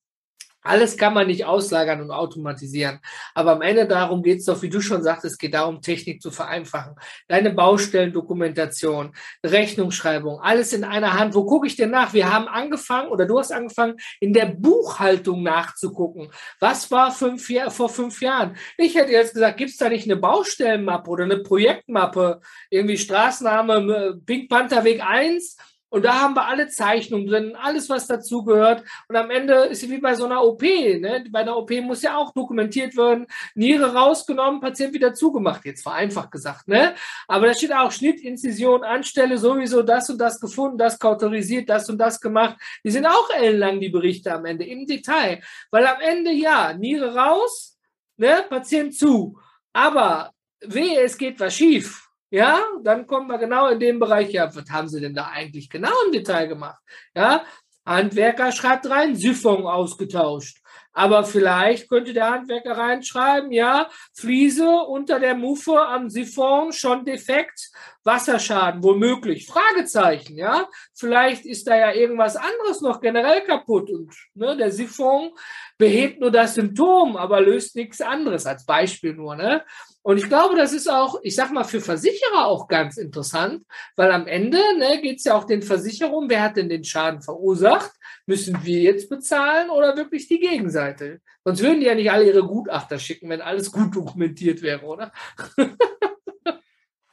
Alles 0.69 0.97
kann 0.97 1.15
man 1.15 1.29
nicht 1.29 1.45
auslagern 1.45 2.03
und 2.03 2.11
automatisieren. 2.11 3.01
Aber 3.33 3.53
am 3.53 3.63
Ende 3.63 3.87
darum 3.87 4.23
geht 4.23 4.41
es 4.41 4.45
doch, 4.45 4.61
wie 4.61 4.69
du 4.69 4.81
schon 4.81 5.03
sagtest, 5.03 5.35
es 5.35 5.39
geht 5.39 5.55
darum, 5.55 5.81
Technik 5.81 6.21
zu 6.21 6.31
vereinfachen. 6.33 6.95
Deine 7.29 7.53
Baustellendokumentation, 7.55 9.15
Rechnungsschreibung, 9.45 10.41
alles 10.41 10.73
in 10.73 10.83
einer 10.85 11.15
Hand. 11.15 11.35
Wo 11.35 11.45
gucke 11.45 11.69
ich 11.69 11.77
denn 11.77 11.91
nach? 11.91 12.13
Wir 12.13 12.33
haben 12.33 12.49
angefangen 12.49 13.09
oder 13.09 13.25
du 13.25 13.39
hast 13.39 13.53
angefangen, 13.53 13.97
in 14.21 14.33
der 14.33 14.47
Buchhaltung 14.47 15.43
nachzugucken. 15.45 16.31
Was 16.59 16.91
war 16.91 17.13
fünf 17.13 17.49
Jahr, 17.49 17.71
vor 17.71 17.89
fünf 17.89 18.21
Jahren? 18.21 18.57
Ich 18.77 18.97
hätte 18.97 19.13
jetzt 19.13 19.35
gesagt, 19.35 19.59
gibt 19.59 19.71
es 19.71 19.77
da 19.77 19.89
nicht 19.89 20.05
eine 20.05 20.17
Baustellenmappe 20.17 21.09
oder 21.09 21.25
eine 21.25 21.39
Projektmappe? 21.39 22.41
Irgendwie 22.69 22.99
Straßenname 22.99 23.75
äh, 23.75 24.15
Pink 24.27 24.51
Panther 24.51 24.83
Weg 24.85 25.03
1 25.03 25.57
und 25.91 26.05
da 26.05 26.21
haben 26.21 26.35
wir 26.35 26.47
alle 26.47 26.69
Zeichnungen 26.69 27.27
drin, 27.27 27.57
alles, 27.57 27.89
was 27.89 28.07
dazugehört. 28.07 28.85
Und 29.09 29.17
am 29.17 29.31
Ende 29.31 29.55
ist 29.55 29.83
es 29.83 29.89
wie 29.89 29.99
bei 29.99 30.15
so 30.15 30.27
einer 30.27 30.45
OP. 30.45 30.63
Ne? 30.63 31.25
Bei 31.31 31.41
einer 31.41 31.57
OP 31.57 31.71
muss 31.81 32.03
ja 32.03 32.17
auch 32.17 32.33
dokumentiert 32.33 32.97
werden. 32.97 33.27
Niere 33.55 33.95
rausgenommen, 33.95 34.61
Patient 34.61 34.93
wieder 34.93 35.15
zugemacht. 35.15 35.65
Jetzt 35.65 35.83
vereinfacht 35.83 36.31
gesagt. 36.31 36.69
Ne? 36.69 36.95
Aber 37.27 37.47
da 37.47 37.55
steht 37.55 37.73
auch 37.73 37.91
Schnitt, 37.91 38.21
Inzision, 38.21 38.85
Anstelle, 38.85 39.39
sowieso 39.39 39.83
das 39.83 40.11
und 40.11 40.19
das 40.19 40.39
gefunden, 40.41 40.77
das 40.77 40.99
kautorisiert, 40.99 41.71
das 41.71 41.89
und 41.89 41.99
das 41.99 42.21
gemacht. 42.21 42.57
Die 42.85 42.91
sind 42.91 43.07
auch 43.07 43.31
ellenlang, 43.31 43.81
die 43.81 43.89
Berichte 43.89 44.33
am 44.33 44.45
Ende, 44.45 44.67
im 44.67 44.87
Detail. 44.87 45.41
Weil 45.71 45.87
am 45.87 46.01
Ende, 46.03 46.33
ja, 46.33 46.75
Niere 46.75 47.15
raus, 47.15 47.79
ne? 48.19 48.45
Patient 48.49 48.95
zu. 48.95 49.39
Aber 49.73 50.33
wehe, 50.61 51.01
es 51.01 51.17
geht 51.17 51.41
was 51.41 51.55
schief 51.55 52.08
ja, 52.31 52.61
dann 52.83 53.07
kommen 53.07 53.29
wir 53.29 53.39
genau 53.39 53.69
in 53.69 53.81
den 53.81 53.99
Bereich, 53.99 54.31
ja, 54.31 54.55
was 54.55 54.71
haben 54.71 54.89
Sie 54.89 55.01
denn 55.01 55.15
da 55.15 55.29
eigentlich 55.29 55.71
genau 55.71 55.93
im 56.07 56.13
Detail 56.13 56.47
gemacht? 56.47 56.79
Ja, 57.15 57.43
Handwerker 57.87 58.53
schreibt 58.53 58.89
rein, 58.91 59.17
Siphon 59.17 59.67
ausgetauscht. 59.67 60.59
Aber 60.93 61.25
vielleicht 61.25 61.89
könnte 61.89 62.13
der 62.13 62.31
Handwerker 62.31 62.77
reinschreiben, 62.77 63.53
ja, 63.53 63.89
Fliese 64.13 64.69
unter 64.69 65.21
der 65.21 65.35
Muffe 65.35 65.81
am 65.81 66.11
Siphon 66.11 66.73
schon 66.73 67.05
defekt, 67.05 67.71
Wasserschaden, 68.05 68.83
womöglich. 68.83 69.47
Fragezeichen, 69.47 70.37
ja. 70.37 70.69
Vielleicht 70.95 71.47
ist 71.47 71.69
da 71.69 71.77
ja 71.77 71.93
irgendwas 71.93 72.37
anderes 72.37 72.81
noch 72.81 73.01
generell 73.01 73.43
kaputt 73.43 73.91
und 73.91 74.13
ne, 74.35 74.57
der 74.57 74.73
Siphon 74.73 75.31
behebt 75.79 76.21
nur 76.21 76.33
das 76.33 76.55
Symptom, 76.57 77.17
aber 77.17 77.41
löst 77.41 77.77
nichts 77.77 78.01
anderes, 78.01 78.45
als 78.45 78.67
Beispiel 78.67 79.15
nur, 79.15 79.37
ne? 79.37 79.65
Und 80.03 80.19
ich 80.19 80.29
glaube, 80.29 80.57
das 80.57 80.73
ist 80.73 80.89
auch, 80.89 81.21
ich 81.23 81.35
sag 81.35 81.53
mal, 81.53 81.65
für 81.65 81.81
Versicherer 81.81 82.47
auch 82.47 82.69
ganz 82.69 82.97
interessant, 82.97 83.65
weil 83.97 84.11
am 84.11 84.27
Ende 84.27 84.59
ne, 84.79 85.01
geht 85.03 85.19
es 85.19 85.25
ja 85.25 85.35
auch 85.35 85.45
den 85.45 85.63
Versicherungen, 85.63 86.31
wer 86.31 86.43
hat 86.43 86.57
denn 86.57 86.69
den 86.69 86.85
Schaden 86.85 87.21
verursacht? 87.21 87.91
Müssen 88.27 88.65
wir 88.65 88.81
jetzt 88.81 89.09
bezahlen 89.09 89.71
oder 89.71 89.97
wirklich 89.97 90.29
die 90.29 90.39
Gegenseite? 90.39 91.21
Sonst 91.45 91.63
würden 91.63 91.81
die 91.81 91.87
ja 91.87 91.95
nicht 91.95 92.11
alle 92.11 92.27
ihre 92.27 92.45
Gutachter 92.45 92.99
schicken, 92.99 93.29
wenn 93.29 93.41
alles 93.41 93.73
gut 93.73 93.95
dokumentiert 93.95 94.63
wäre, 94.63 94.85
oder? 94.85 95.13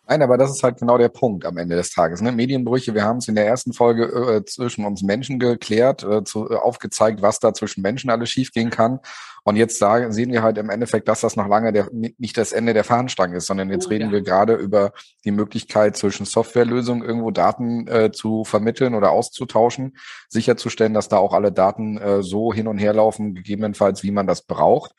Nein, 0.07 0.21
aber 0.21 0.37
das 0.37 0.51
ist 0.51 0.61
halt 0.61 0.77
genau 0.77 0.97
der 0.97 1.09
Punkt 1.09 1.45
am 1.45 1.57
Ende 1.57 1.75
des 1.75 1.89
Tages. 1.89 2.21
Ne? 2.21 2.31
Medienbrüche, 2.31 2.93
wir 2.93 3.03
haben 3.03 3.17
es 3.17 3.27
in 3.27 3.35
der 3.35 3.47
ersten 3.47 3.73
Folge 3.73 4.03
äh, 4.05 4.45
zwischen 4.45 4.85
uns 4.85 5.01
Menschen 5.01 5.39
geklärt, 5.39 6.03
äh, 6.03 6.23
zu, 6.23 6.49
äh, 6.49 6.55
aufgezeigt, 6.55 7.23
was 7.23 7.39
da 7.39 7.53
zwischen 7.53 7.81
Menschen 7.81 8.11
alles 8.11 8.29
schiefgehen 8.29 8.69
kann. 8.69 8.99
Und 9.43 9.55
jetzt 9.55 9.79
sagen, 9.79 10.11
sehen 10.11 10.31
wir 10.31 10.43
halt 10.43 10.57
im 10.57 10.69
Endeffekt, 10.69 11.07
dass 11.07 11.21
das 11.21 11.35
noch 11.35 11.47
lange 11.47 11.71
der, 11.71 11.89
nicht 11.91 12.37
das 12.37 12.51
Ende 12.51 12.73
der 12.73 12.83
Fahnenstange 12.83 13.37
ist, 13.37 13.47
sondern 13.47 13.69
jetzt 13.69 13.87
oh, 13.87 13.89
reden 13.89 14.07
ja. 14.07 14.11
wir 14.11 14.21
gerade 14.21 14.55
über 14.55 14.91
die 15.23 15.31
Möglichkeit, 15.31 15.97
zwischen 15.97 16.25
Softwarelösungen 16.25 17.03
irgendwo 17.03 17.31
Daten 17.31 17.87
äh, 17.87 18.11
zu 18.11 18.43
vermitteln 18.43 18.93
oder 18.95 19.11
auszutauschen, 19.11 19.97
sicherzustellen, 20.29 20.93
dass 20.93 21.09
da 21.09 21.17
auch 21.17 21.33
alle 21.33 21.51
Daten 21.51 21.97
äh, 21.97 22.21
so 22.23 22.53
hin 22.53 22.67
und 22.67 22.77
her 22.77 22.93
laufen, 22.93 23.33
gegebenenfalls, 23.33 24.03
wie 24.03 24.11
man 24.11 24.27
das 24.27 24.43
braucht 24.43 24.93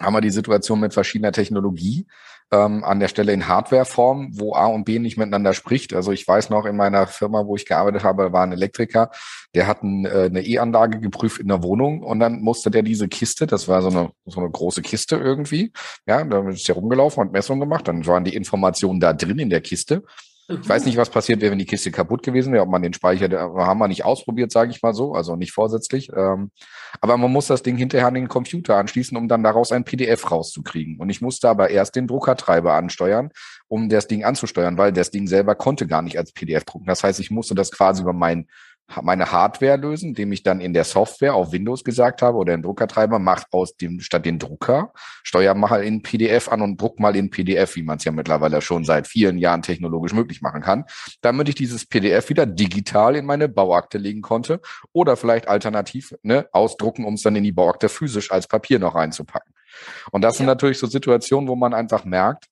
haben 0.00 0.14
wir 0.14 0.20
die 0.20 0.30
Situation 0.30 0.80
mit 0.80 0.94
verschiedener 0.94 1.32
Technologie 1.32 2.06
ähm, 2.52 2.82
an 2.84 3.00
der 3.00 3.08
Stelle 3.08 3.32
in 3.32 3.46
Hardwareform, 3.46 4.30
wo 4.32 4.54
A 4.54 4.66
und 4.66 4.84
B 4.84 4.98
nicht 4.98 5.16
miteinander 5.16 5.54
spricht. 5.54 5.94
Also 5.94 6.12
ich 6.12 6.26
weiß 6.26 6.50
noch 6.50 6.66
in 6.66 6.76
meiner 6.76 7.06
Firma, 7.06 7.46
wo 7.46 7.56
ich 7.56 7.66
gearbeitet 7.66 8.02
habe, 8.02 8.32
war 8.32 8.42
ein 8.42 8.52
Elektriker, 8.52 9.10
der 9.54 9.66
hat 9.66 9.82
ein, 9.82 10.04
äh, 10.04 10.24
eine 10.24 10.44
E-Anlage 10.44 11.00
geprüft 11.00 11.40
in 11.40 11.48
der 11.48 11.62
Wohnung 11.62 12.02
und 12.02 12.18
dann 12.18 12.40
musste 12.40 12.70
der 12.70 12.82
diese 12.82 13.08
Kiste, 13.08 13.46
das 13.46 13.68
war 13.68 13.82
so 13.82 13.88
eine, 13.88 14.10
so 14.26 14.40
eine 14.40 14.50
große 14.50 14.82
Kiste 14.82 15.16
irgendwie, 15.16 15.72
ja, 16.06 16.24
da 16.24 16.48
ist 16.48 16.66
der 16.66 16.74
rumgelaufen 16.74 17.22
und 17.22 17.32
Messungen 17.32 17.60
gemacht, 17.60 17.86
dann 17.86 18.06
waren 18.06 18.24
die 18.24 18.34
Informationen 18.34 19.00
da 19.00 19.12
drin 19.12 19.38
in 19.38 19.50
der 19.50 19.60
Kiste 19.60 20.02
ich 20.50 20.68
weiß 20.68 20.84
nicht, 20.84 20.96
was 20.96 21.10
passiert 21.10 21.40
wäre, 21.40 21.52
wenn 21.52 21.58
die 21.58 21.66
Kiste 21.66 21.90
kaputt 21.90 22.22
gewesen 22.22 22.52
wäre, 22.52 22.64
ob 22.64 22.70
man 22.70 22.82
den 22.82 22.92
Speicher, 22.92 23.28
haben 23.30 23.78
wir 23.78 23.88
nicht 23.88 24.04
ausprobiert, 24.04 24.50
sage 24.50 24.70
ich 24.70 24.82
mal 24.82 24.94
so, 24.94 25.14
also 25.14 25.36
nicht 25.36 25.52
vorsätzlich. 25.52 26.10
Ähm, 26.14 26.50
aber 27.00 27.16
man 27.16 27.30
muss 27.30 27.46
das 27.46 27.62
Ding 27.62 27.76
hinterher 27.76 28.08
an 28.08 28.14
den 28.14 28.28
Computer 28.28 28.76
anschließen, 28.76 29.16
um 29.16 29.28
dann 29.28 29.42
daraus 29.42 29.72
ein 29.72 29.84
PDF 29.84 30.30
rauszukriegen. 30.30 30.98
Und 30.98 31.10
ich 31.10 31.20
musste 31.20 31.48
aber 31.48 31.70
erst 31.70 31.96
den 31.96 32.06
Druckertreiber 32.06 32.74
ansteuern, 32.74 33.30
um 33.68 33.88
das 33.88 34.08
Ding 34.08 34.24
anzusteuern, 34.24 34.76
weil 34.76 34.92
das 34.92 35.10
Ding 35.10 35.26
selber 35.26 35.54
konnte 35.54 35.86
gar 35.86 36.02
nicht 36.02 36.18
als 36.18 36.32
PDF 36.32 36.64
drucken. 36.64 36.86
Das 36.86 37.04
heißt, 37.04 37.20
ich 37.20 37.30
musste 37.30 37.54
das 37.54 37.70
quasi 37.70 38.02
über 38.02 38.12
mein 38.12 38.48
meine 39.02 39.30
Hardware 39.30 39.76
lösen, 39.76 40.10
indem 40.10 40.32
ich 40.32 40.42
dann 40.42 40.60
in 40.60 40.72
der 40.74 40.84
Software 40.84 41.34
auf 41.34 41.52
Windows 41.52 41.84
gesagt 41.84 42.22
habe 42.22 42.38
oder 42.38 42.56
den 42.56 42.62
Druckertreiber 42.62 43.18
macht 43.18 43.46
aus 43.52 43.76
dem 43.76 44.00
statt 44.00 44.26
den 44.26 44.38
Drucker 44.38 44.92
steuer 45.22 45.54
mal 45.54 45.82
in 45.82 46.02
PDF 46.02 46.48
an 46.48 46.62
und 46.62 46.80
druck 46.80 47.00
mal 47.00 47.16
in 47.16 47.30
PDF, 47.30 47.76
wie 47.76 47.82
man 47.82 47.98
es 47.98 48.04
ja 48.04 48.12
mittlerweile 48.12 48.60
schon 48.60 48.84
seit 48.84 49.06
vielen 49.06 49.38
Jahren 49.38 49.62
technologisch 49.62 50.12
möglich 50.12 50.42
machen 50.42 50.62
kann, 50.62 50.84
damit 51.20 51.48
ich 51.48 51.54
dieses 51.54 51.86
PDF 51.86 52.28
wieder 52.28 52.46
digital 52.46 53.16
in 53.16 53.26
meine 53.26 53.48
Bauakte 53.48 53.98
legen 53.98 54.22
konnte 54.22 54.60
oder 54.92 55.16
vielleicht 55.16 55.48
alternativ 55.48 56.14
ne, 56.22 56.48
ausdrucken, 56.52 57.04
um 57.04 57.14
es 57.14 57.22
dann 57.22 57.36
in 57.36 57.44
die 57.44 57.52
Bauakte 57.52 57.88
physisch 57.88 58.30
als 58.30 58.46
Papier 58.46 58.78
noch 58.78 58.94
reinzupacken. 58.94 59.52
Und 60.10 60.22
das 60.22 60.34
ja. 60.34 60.38
sind 60.38 60.46
natürlich 60.46 60.78
so 60.78 60.86
Situationen, 60.86 61.48
wo 61.48 61.56
man 61.56 61.74
einfach 61.74 62.04
merkt, 62.04 62.46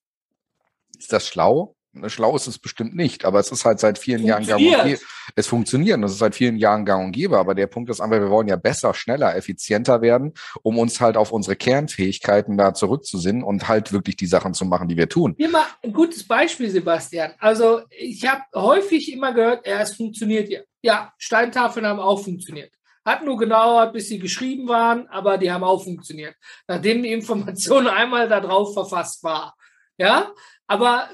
ist 0.97 1.13
das 1.13 1.27
schlau? 1.27 1.75
Schlau 2.07 2.35
ist 2.35 2.47
es 2.47 2.59
bestimmt 2.59 2.95
nicht, 2.95 3.25
aber 3.25 3.39
es 3.39 3.51
ist 3.51 3.65
halt 3.65 3.79
seit 3.79 3.97
vielen 3.97 4.23
Jahren 4.23 4.45
gang 4.45 4.59
und 4.59 4.83
gäbe. 4.83 4.99
Es 5.35 5.47
funktioniert, 5.47 6.03
es 6.03 6.13
ist 6.13 6.19
seit 6.19 6.35
vielen 6.35 6.57
Jahren 6.57 6.85
gang 6.85 7.05
und 7.05 7.11
gäbe, 7.11 7.37
aber 7.37 7.55
der 7.55 7.67
Punkt 7.67 7.89
ist 7.89 7.99
einfach, 7.99 8.19
wir 8.19 8.29
wollen 8.29 8.47
ja 8.47 8.55
besser, 8.55 8.93
schneller, 8.93 9.35
effizienter 9.35 10.01
werden, 10.01 10.33
um 10.61 10.77
uns 10.77 11.01
halt 11.01 11.17
auf 11.17 11.31
unsere 11.31 11.55
Kernfähigkeiten 11.55 12.57
da 12.57 12.73
zurückzusinnen 12.73 13.43
und 13.43 13.67
halt 13.67 13.91
wirklich 13.91 14.15
die 14.15 14.27
Sachen 14.27 14.53
zu 14.53 14.65
machen, 14.65 14.87
die 14.87 14.97
wir 14.97 15.09
tun. 15.09 15.35
Hier 15.37 15.49
mal 15.49 15.65
ein 15.83 15.93
gutes 15.93 16.27
Beispiel, 16.27 16.69
Sebastian. 16.69 17.33
Also 17.39 17.81
ich 17.89 18.27
habe 18.27 18.43
häufig 18.55 19.11
immer 19.11 19.33
gehört, 19.33 19.67
ja, 19.67 19.81
es 19.81 19.95
funktioniert 19.95 20.49
ja. 20.49 20.59
Ja, 20.81 21.13
Steintafeln 21.17 21.85
haben 21.85 21.99
auch 21.99 22.23
funktioniert. 22.23 22.71
Hat 23.05 23.23
nur 23.23 23.37
gedauert, 23.37 23.93
bis 23.93 24.07
sie 24.07 24.19
geschrieben 24.19 24.67
waren, 24.67 25.07
aber 25.07 25.37
die 25.37 25.51
haben 25.51 25.63
auch 25.63 25.83
funktioniert, 25.83 26.35
nachdem 26.67 27.03
die 27.03 27.11
Information 27.11 27.87
einmal 27.87 28.27
da 28.29 28.39
drauf 28.39 28.73
verfasst 28.73 29.23
war. 29.23 29.55
Ja, 29.97 30.31
aber 30.67 31.09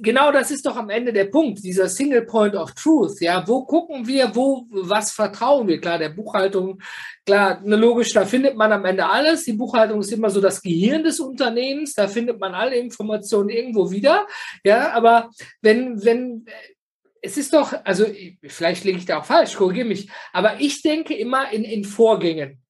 genau 0.00 0.32
das 0.32 0.50
ist 0.50 0.66
doch 0.66 0.76
am 0.76 0.90
Ende 0.90 1.12
der 1.12 1.26
Punkt, 1.26 1.62
dieser 1.62 1.88
Single 1.88 2.22
Point 2.22 2.54
of 2.54 2.72
Truth. 2.72 3.20
Ja, 3.20 3.46
wo 3.46 3.64
gucken 3.64 4.06
wir, 4.06 4.34
wo, 4.34 4.66
was 4.70 5.12
vertrauen 5.12 5.68
wir? 5.68 5.80
Klar, 5.80 5.98
der 5.98 6.08
Buchhaltung, 6.08 6.80
klar, 7.24 7.60
ne, 7.62 7.76
logisch, 7.76 8.12
da 8.12 8.24
findet 8.24 8.56
man 8.56 8.72
am 8.72 8.84
Ende 8.84 9.06
alles. 9.06 9.44
Die 9.44 9.52
Buchhaltung 9.52 10.00
ist 10.00 10.12
immer 10.12 10.30
so 10.30 10.40
das 10.40 10.62
Gehirn 10.62 11.04
des 11.04 11.20
Unternehmens, 11.20 11.94
da 11.94 12.08
findet 12.08 12.40
man 12.40 12.54
alle 12.54 12.76
Informationen 12.76 13.50
irgendwo 13.50 13.90
wieder. 13.90 14.26
Ja, 14.64 14.92
aber 14.92 15.30
wenn, 15.60 16.02
wenn, 16.04 16.46
es 17.22 17.36
ist 17.36 17.52
doch, 17.52 17.74
also 17.84 18.06
vielleicht 18.42 18.84
liege 18.84 18.98
ich 18.98 19.06
da 19.06 19.18
auch 19.18 19.24
falsch, 19.24 19.54
korrigiere 19.54 19.88
mich, 19.88 20.10
aber 20.32 20.60
ich 20.60 20.82
denke 20.82 21.14
immer 21.14 21.52
in, 21.52 21.64
in 21.64 21.84
Vorgängen. 21.84 22.62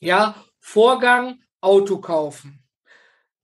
Ja, 0.00 0.44
Vorgang, 0.60 1.40
Auto 1.60 1.98
kaufen. 1.98 2.62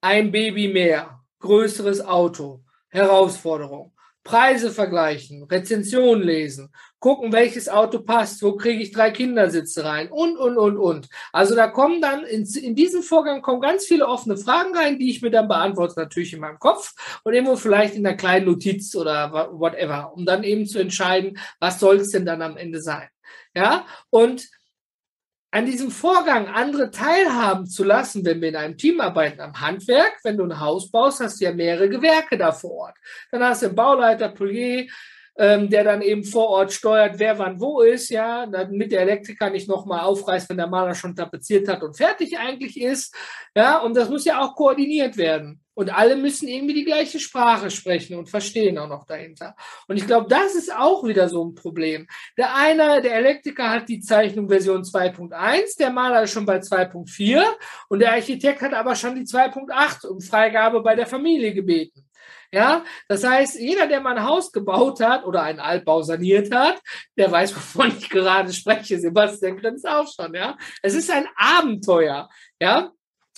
Ein 0.00 0.30
Baby 0.30 0.68
mehr, 0.68 1.20
größeres 1.40 2.02
Auto 2.02 2.63
Herausforderung. 2.94 3.92
Preise 4.22 4.70
vergleichen, 4.70 5.42
Rezensionen 5.42 6.22
lesen, 6.22 6.72
gucken, 6.98 7.30
welches 7.30 7.68
Auto 7.68 7.98
passt, 8.00 8.42
wo 8.42 8.56
kriege 8.56 8.82
ich 8.82 8.90
drei 8.90 9.10
Kindersitze 9.10 9.84
rein 9.84 10.10
und, 10.10 10.38
und, 10.38 10.56
und, 10.56 10.78
und. 10.78 11.08
Also 11.30 11.54
da 11.54 11.68
kommen 11.68 12.00
dann, 12.00 12.24
in, 12.24 12.46
in 12.46 12.74
diesen 12.74 13.02
Vorgang 13.02 13.42
kommen 13.42 13.60
ganz 13.60 13.84
viele 13.84 14.06
offene 14.06 14.38
Fragen 14.38 14.74
rein, 14.74 14.98
die 14.98 15.10
ich 15.10 15.20
mir 15.20 15.30
dann 15.30 15.46
beantworte, 15.46 16.00
natürlich 16.00 16.32
in 16.32 16.40
meinem 16.40 16.58
Kopf 16.58 16.94
und 17.22 17.34
irgendwo 17.34 17.56
vielleicht 17.56 17.96
in 17.96 18.06
einer 18.06 18.16
kleinen 18.16 18.46
Notiz 18.46 18.96
oder 18.96 19.50
whatever, 19.52 20.14
um 20.14 20.24
dann 20.24 20.42
eben 20.42 20.64
zu 20.64 20.78
entscheiden, 20.78 21.38
was 21.60 21.78
soll 21.78 21.96
es 21.96 22.10
denn 22.10 22.24
dann 22.24 22.40
am 22.40 22.56
Ende 22.56 22.80
sein. 22.80 23.08
Ja, 23.54 23.84
und 24.08 24.48
an 25.54 25.66
diesem 25.66 25.92
Vorgang 25.92 26.48
andere 26.48 26.90
teilhaben 26.90 27.66
zu 27.66 27.84
lassen, 27.84 28.24
wenn 28.24 28.40
wir 28.40 28.48
in 28.48 28.56
einem 28.56 28.76
Team 28.76 29.00
arbeiten, 29.00 29.40
am 29.40 29.60
Handwerk, 29.60 30.14
wenn 30.24 30.36
du 30.36 30.42
ein 30.42 30.58
Haus 30.58 30.90
baust, 30.90 31.20
hast 31.20 31.40
du 31.40 31.44
ja 31.44 31.52
mehrere 31.52 31.88
Gewerke 31.88 32.36
da 32.36 32.50
vor 32.50 32.72
Ort. 32.72 32.96
Dann 33.30 33.44
hast 33.44 33.62
du 33.62 33.66
einen 33.66 33.76
Bauleiter, 33.76 34.30
Polier, 34.30 34.88
ähm, 35.38 35.70
der 35.70 35.84
dann 35.84 36.02
eben 36.02 36.24
vor 36.24 36.48
Ort 36.48 36.72
steuert, 36.72 37.20
wer 37.20 37.38
wann 37.38 37.60
wo 37.60 37.82
ist, 37.82 38.08
ja, 38.10 38.46
damit 38.46 38.90
der 38.90 39.02
Elektriker 39.02 39.48
nicht 39.48 39.68
nochmal 39.68 40.00
aufreißt, 40.00 40.50
wenn 40.50 40.56
der 40.56 40.66
Maler 40.66 40.96
schon 40.96 41.14
tapeziert 41.14 41.68
hat 41.68 41.84
und 41.84 41.96
fertig 41.96 42.36
eigentlich 42.36 42.80
ist. 42.80 43.14
Ja, 43.54 43.78
und 43.78 43.96
das 43.96 44.08
muss 44.08 44.24
ja 44.24 44.40
auch 44.40 44.56
koordiniert 44.56 45.16
werden. 45.16 45.63
Und 45.74 45.92
alle 45.92 46.16
müssen 46.16 46.48
irgendwie 46.48 46.74
die 46.74 46.84
gleiche 46.84 47.18
Sprache 47.18 47.70
sprechen 47.70 48.16
und 48.16 48.30
verstehen 48.30 48.78
auch 48.78 48.88
noch 48.88 49.04
dahinter. 49.04 49.56
Und 49.88 49.96
ich 49.96 50.06
glaube, 50.06 50.28
das 50.28 50.54
ist 50.54 50.74
auch 50.74 51.04
wieder 51.04 51.28
so 51.28 51.44
ein 51.44 51.54
Problem. 51.54 52.06
Der 52.38 52.54
eine, 52.54 53.02
der 53.02 53.16
Elektriker 53.16 53.70
hat 53.70 53.88
die 53.88 54.00
Zeichnung 54.00 54.48
Version 54.48 54.82
2.1, 54.82 55.78
der 55.78 55.90
Maler 55.90 56.22
ist 56.22 56.32
schon 56.32 56.46
bei 56.46 56.58
2.4 56.58 57.44
und 57.88 57.98
der 57.98 58.12
Architekt 58.12 58.62
hat 58.62 58.74
aber 58.74 58.94
schon 58.94 59.16
die 59.16 59.24
2.8 59.24 60.06
um 60.06 60.20
Freigabe 60.20 60.80
bei 60.82 60.94
der 60.94 61.06
Familie 61.06 61.52
gebeten. 61.52 62.08
Ja, 62.54 62.84
das 63.08 63.24
heißt, 63.24 63.58
jeder, 63.58 63.88
der 63.88 64.00
mal 64.00 64.16
ein 64.16 64.24
Haus 64.24 64.52
gebaut 64.52 65.00
hat 65.00 65.24
oder 65.24 65.42
einen 65.42 65.58
Altbau 65.58 66.02
saniert 66.02 66.54
hat, 66.54 66.80
der 67.16 67.32
weiß, 67.32 67.56
wovon 67.56 67.88
ich 67.98 68.08
gerade 68.08 68.52
spreche. 68.52 69.00
Sebastian 69.00 69.56
grinst 69.56 69.88
auch 69.88 70.06
schon, 70.06 70.34
ja. 70.34 70.56
Es 70.80 70.94
ist 70.94 71.10
ein 71.10 71.26
Abenteuer, 71.34 72.28
ja. 72.60 72.92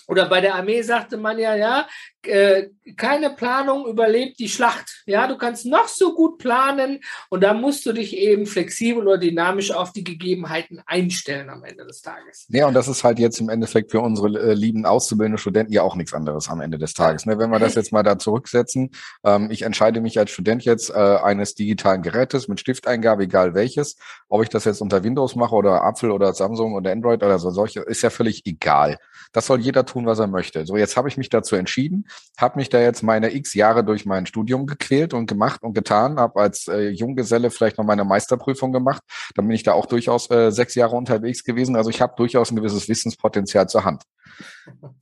Oder 0.07 0.29
bei 0.29 0.41
der 0.41 0.55
Armee 0.55 0.83
sagte 0.83 1.17
man 1.17 1.39
ja, 1.39 1.57
ja, 1.57 1.87
äh, 2.23 2.69
keine 2.97 3.31
Planung 3.31 3.87
überlebt 3.87 4.39
die 4.39 4.49
Schlacht. 4.49 5.03
Ja, 5.07 5.27
du 5.27 5.37
kannst 5.37 5.67
noch 5.67 5.89
so 5.89 6.15
gut 6.15 6.39
planen 6.39 7.01
und 7.29 7.43
da 7.43 7.55
musst 7.55 7.87
du 7.87 7.93
dich 7.93 8.17
eben 8.17 8.47
flexibel 8.47 9.07
oder 9.07 9.19
dynamisch 9.19 9.73
auf 9.73 9.93
die 9.93 10.05
Gegebenheiten 10.05 10.81
einstellen 10.87 11.51
am 11.51 11.65
Ende 11.65 11.87
des 11.87 12.03
Tages. 12.03 12.47
Ja, 12.49 12.67
und 12.67 12.75
das 12.75 12.89
ist 12.89 13.05
halt 13.05 13.19
jetzt 13.19 13.41
im 13.41 13.49
Endeffekt 13.49 13.91
für 13.91 14.01
unsere 14.01 14.29
äh, 14.39 14.55
lieben 14.55 14.87
auszubildenden 14.87 15.39
Studenten 15.39 15.73
ja 15.73 15.83
auch 15.83 15.97
nichts 15.97 16.15
anderes 16.15 16.49
am 16.49 16.61
Ende 16.61 16.79
des 16.79 16.95
Tages. 16.95 17.27
Ne? 17.27 17.39
Wenn 17.39 17.51
wir 17.51 17.59
das 17.59 17.75
jetzt 17.75 17.93
mal 17.93 18.03
da 18.03 18.19
zurücksetzen, 18.19 18.91
ähm, 19.25 19.51
ich 19.51 19.63
entscheide 19.63 20.01
mich 20.01 20.19
als 20.19 20.31
Student 20.31 20.65
jetzt 20.65 20.91
äh, 20.91 20.95
eines 20.95 21.55
digitalen 21.55 22.03
Gerätes 22.03 22.49
mit 22.49 22.61
Stifteingabe, 22.61 23.25
egal 23.25 23.55
welches, 23.55 23.97
ob 24.29 24.43
ich 24.43 24.49
das 24.49 24.65
jetzt 24.65 24.81
unter 24.81 25.05
Windows 25.05 25.37
mache 25.37 25.55
oder 25.55 25.83
Apfel 25.85 26.11
oder 26.11 26.33
Samsung 26.33 26.75
oder 26.75 26.93
Android 26.93 27.23
oder 27.23 27.39
so 27.39 27.51
solche, 27.51 27.81
ist 27.81 28.03
ja 28.03 28.11
völlig 28.11 28.45
egal. 28.47 28.99
Das 29.37 29.45
soll 29.45 29.61
jeder 29.61 29.85
tun, 29.85 30.07
was 30.07 30.19
er 30.19 30.29
möchte. 30.29 30.65
So, 30.65 30.79
jetzt 30.79 30.97
habe 30.97 31.11
ich 31.11 31.19
mich 31.19 31.29
dazu 31.29 31.57
entschieden, 31.57 32.09
habe 32.39 32.59
mich 32.59 32.71
da 32.71 32.81
jetzt 32.81 33.03
meine 33.03 33.35
x 33.35 33.53
Jahre 33.53 33.85
durch 33.85 34.07
mein 34.07 34.25
Studium 34.25 34.67
gequält 34.67 35.13
und 35.13 35.27
gemacht 35.27 35.63
und 35.63 35.75
getan, 35.75 36.19
habe 36.19 36.41
als 36.41 36.69
äh, 36.69 36.89
Junggeselle 36.89 37.51
vielleicht 37.51 37.77
noch 37.77 37.85
meine 37.85 38.07
Meisterprüfung 38.07 38.73
gemacht. 38.73 39.03
Dann 39.35 39.47
bin 39.47 39.55
ich 39.55 39.63
da 39.63 39.75
auch 39.75 39.85
durchaus 39.85 40.31
äh, 40.31 40.51
sechs 40.51 40.75
Jahre 40.75 40.97
unterwegs 40.97 41.45
gewesen. 41.45 41.77
Also 41.77 41.91
ich 41.91 42.01
habe 42.01 42.15
durchaus 42.17 42.51
ein 42.51 42.57
gewisses 42.57 42.89
Wissenspotenzial 42.89 43.69
zur 43.69 43.85
Hand. 43.85 44.05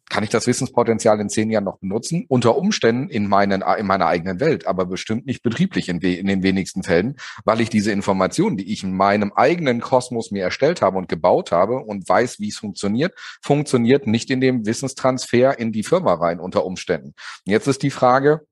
Kann 0.09 0.23
ich 0.23 0.31
das 0.31 0.47
Wissenspotenzial 0.47 1.21
in 1.21 1.29
zehn 1.29 1.51
Jahren 1.51 1.65
noch 1.65 1.79
benutzen? 1.79 2.25
Unter 2.29 2.57
Umständen 2.57 3.09
in, 3.09 3.27
meinen, 3.27 3.63
in 3.79 3.87
meiner 3.87 4.07
eigenen 4.07 4.39
Welt, 4.41 4.67
aber 4.67 4.87
bestimmt 4.87 5.27
nicht 5.27 5.43
betrieblich 5.43 5.89
in, 5.89 6.01
in 6.01 6.27
den 6.27 6.43
wenigsten 6.43 6.83
Fällen, 6.83 7.17
weil 7.45 7.61
ich 7.61 7.69
diese 7.69 7.91
Informationen, 7.91 8.57
die 8.57 8.73
ich 8.73 8.85
in 8.85 8.97
meinem 8.97 9.33
eigenen 9.33 9.81
Kosmos 9.81 10.31
mir 10.31 10.45
erstellt 10.45 10.83
habe 10.83 10.99
und 10.99 11.09
gebaut 11.09 11.53
habe 11.53 11.79
und 11.79 12.09
weiß, 12.09 12.39
wie 12.39 12.49
es 12.49 12.59
funktioniert, 12.59 13.15
funktioniert 13.43 14.07
nicht 14.07 14.31
in 14.31 14.41
dem 14.41 14.67
Wissenstransfer 14.67 15.59
in 15.59 15.73
die 15.73 15.83
Firma 15.83 16.15
rein 16.15 16.39
unter 16.39 16.65
Umständen. 16.65 17.15
Jetzt 17.45 17.67
ist 17.67 17.83
die 17.83 17.91
Frage, 17.91 18.47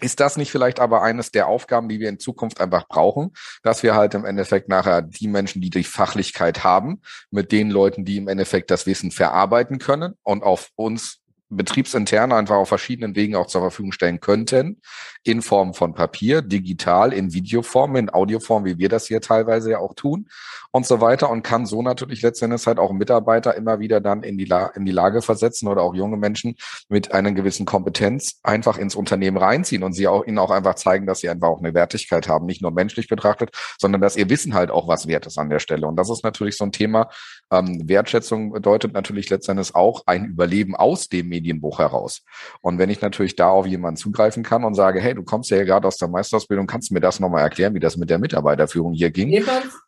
ist 0.00 0.20
das 0.20 0.36
nicht 0.36 0.50
vielleicht 0.50 0.80
aber 0.80 1.02
eines 1.02 1.30
der 1.30 1.46
Aufgaben, 1.46 1.88
die 1.88 2.00
wir 2.00 2.08
in 2.08 2.18
Zukunft 2.18 2.60
einfach 2.60 2.88
brauchen, 2.88 3.32
dass 3.62 3.82
wir 3.82 3.94
halt 3.94 4.14
im 4.14 4.24
Endeffekt 4.24 4.68
nachher 4.68 5.02
die 5.02 5.28
Menschen, 5.28 5.62
die 5.62 5.70
die 5.70 5.84
Fachlichkeit 5.84 6.64
haben, 6.64 7.00
mit 7.30 7.52
den 7.52 7.70
Leuten, 7.70 8.04
die 8.04 8.16
im 8.16 8.28
Endeffekt 8.28 8.70
das 8.70 8.86
Wissen 8.86 9.10
verarbeiten 9.10 9.78
können 9.78 10.14
und 10.22 10.42
auf 10.42 10.70
uns 10.76 11.23
betriebsintern 11.50 12.32
einfach 12.32 12.56
auf 12.56 12.68
verschiedenen 12.68 13.14
Wegen 13.16 13.36
auch 13.36 13.46
zur 13.46 13.60
Verfügung 13.60 13.92
stellen 13.92 14.20
könnten, 14.20 14.80
in 15.22 15.42
Form 15.42 15.74
von 15.74 15.94
Papier, 15.94 16.42
digital, 16.42 17.12
in 17.12 17.32
Videoform, 17.32 17.96
in 17.96 18.10
Audioform, 18.10 18.64
wie 18.64 18.78
wir 18.78 18.88
das 18.88 19.06
hier 19.06 19.20
teilweise 19.20 19.72
ja 19.72 19.78
auch 19.78 19.94
tun 19.94 20.28
und 20.70 20.86
so 20.86 21.00
weiter 21.00 21.30
und 21.30 21.42
kann 21.42 21.66
so 21.66 21.82
natürlich 21.82 22.22
letztendlich 22.22 22.66
halt 22.66 22.78
auch 22.78 22.92
Mitarbeiter 22.92 23.54
immer 23.54 23.78
wieder 23.78 24.00
dann 24.00 24.22
in 24.22 24.36
die, 24.36 24.52
in 24.74 24.84
die 24.84 24.92
Lage 24.92 25.22
versetzen 25.22 25.68
oder 25.68 25.82
auch 25.82 25.94
junge 25.94 26.16
Menschen 26.16 26.56
mit 26.88 27.12
einer 27.12 27.32
gewissen 27.32 27.66
Kompetenz 27.66 28.40
einfach 28.42 28.76
ins 28.76 28.94
Unternehmen 28.94 29.36
reinziehen 29.36 29.82
und 29.82 29.92
sie 29.92 30.08
auch 30.08 30.26
ihnen 30.26 30.38
auch 30.38 30.50
einfach 30.50 30.74
zeigen, 30.74 31.06
dass 31.06 31.20
sie 31.20 31.28
einfach 31.28 31.48
auch 31.48 31.60
eine 31.60 31.74
Wertigkeit 31.74 32.28
haben, 32.28 32.46
nicht 32.46 32.62
nur 32.62 32.72
menschlich 32.72 33.08
betrachtet, 33.08 33.50
sondern 33.78 34.00
dass 34.00 34.16
ihr 34.16 34.28
Wissen 34.30 34.54
halt 34.54 34.70
auch 34.70 34.88
was 34.88 35.06
wert 35.06 35.26
ist 35.26 35.38
an 35.38 35.48
der 35.48 35.60
Stelle. 35.60 35.86
Und 35.86 35.96
das 35.96 36.10
ist 36.10 36.24
natürlich 36.24 36.56
so 36.56 36.64
ein 36.64 36.72
Thema. 36.72 37.08
Ähm, 37.50 37.88
Wertschätzung 37.88 38.52
bedeutet 38.52 38.92
natürlich 38.92 39.30
letztendlich 39.30 39.74
auch 39.74 40.02
ein 40.06 40.24
Überleben 40.24 40.74
aus 40.74 41.08
dem 41.08 41.28
Medienbuch 41.34 41.78
heraus. 41.78 42.22
Und 42.60 42.78
wenn 42.78 42.90
ich 42.90 43.00
natürlich 43.00 43.34
da 43.36 43.48
auf 43.48 43.66
jemanden 43.66 43.96
zugreifen 43.96 44.42
kann 44.42 44.64
und 44.64 44.74
sage, 44.74 45.00
hey, 45.00 45.14
du 45.14 45.24
kommst 45.24 45.50
ja 45.50 45.62
gerade 45.64 45.86
aus 45.88 45.96
der 45.96 46.08
Meisterausbildung, 46.08 46.66
kannst 46.66 46.90
du 46.90 46.94
mir 46.94 47.00
das 47.00 47.20
nochmal 47.20 47.42
erklären, 47.42 47.74
wie 47.74 47.80
das 47.80 47.96
mit 47.96 48.10
der 48.10 48.18
Mitarbeiterführung 48.18 48.92
hier 48.92 49.10
ging? 49.10 49.28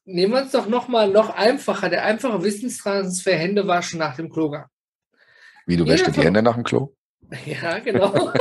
Nehmen 0.05 0.33
wir 0.33 0.43
uns 0.43 0.53
doch 0.53 0.69
nochmal 0.69 1.09
noch 1.09 1.31
einfacher, 1.31 1.89
der 1.89 2.05
einfache 2.05 2.43
Wissenstransfer 2.43 3.33
Hände 3.33 3.67
waschen 3.67 3.99
nach 3.99 4.17
dem 4.17 4.31
Klogang. 4.31 4.67
Wie, 5.67 5.77
du 5.77 5.87
wäschst 5.87 6.15
die 6.17 6.23
Hände 6.23 6.43
nach 6.43 6.55
dem 6.55 6.65
Klo? 6.65 6.93
Ja, 7.45 7.81
genau. 7.81 8.33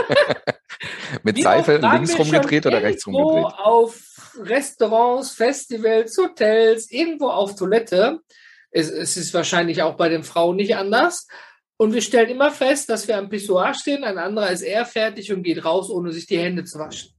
Mit 1.23 1.41
Seife 1.41 1.77
links 1.77 2.19
rumgedreht 2.19 2.67
oder 2.67 2.83
rechts 2.83 3.07
rumgedreht? 3.07 3.53
Auf 3.57 3.99
Restaurants, 4.39 5.31
Festivals, 5.31 6.15
Hotels, 6.19 6.91
irgendwo 6.91 7.29
auf 7.29 7.55
Toilette. 7.55 8.19
Es, 8.69 8.89
es 8.91 9.17
ist 9.17 9.33
wahrscheinlich 9.33 9.81
auch 9.81 9.95
bei 9.95 10.09
den 10.09 10.23
Frauen 10.23 10.57
nicht 10.57 10.75
anders. 10.75 11.27
Und 11.77 11.93
wir 11.93 12.01
stellen 12.01 12.29
immer 12.29 12.51
fest, 12.51 12.89
dass 12.89 13.07
wir 13.07 13.17
am 13.17 13.29
Pissoir 13.29 13.73
stehen, 13.73 14.03
ein 14.03 14.17
anderer 14.17 14.51
ist 14.51 14.61
eher 14.61 14.85
fertig 14.85 15.31
und 15.33 15.43
geht 15.43 15.65
raus, 15.65 15.89
ohne 15.89 16.11
sich 16.11 16.25
die 16.25 16.39
Hände 16.39 16.63
zu 16.63 16.79
waschen 16.79 17.14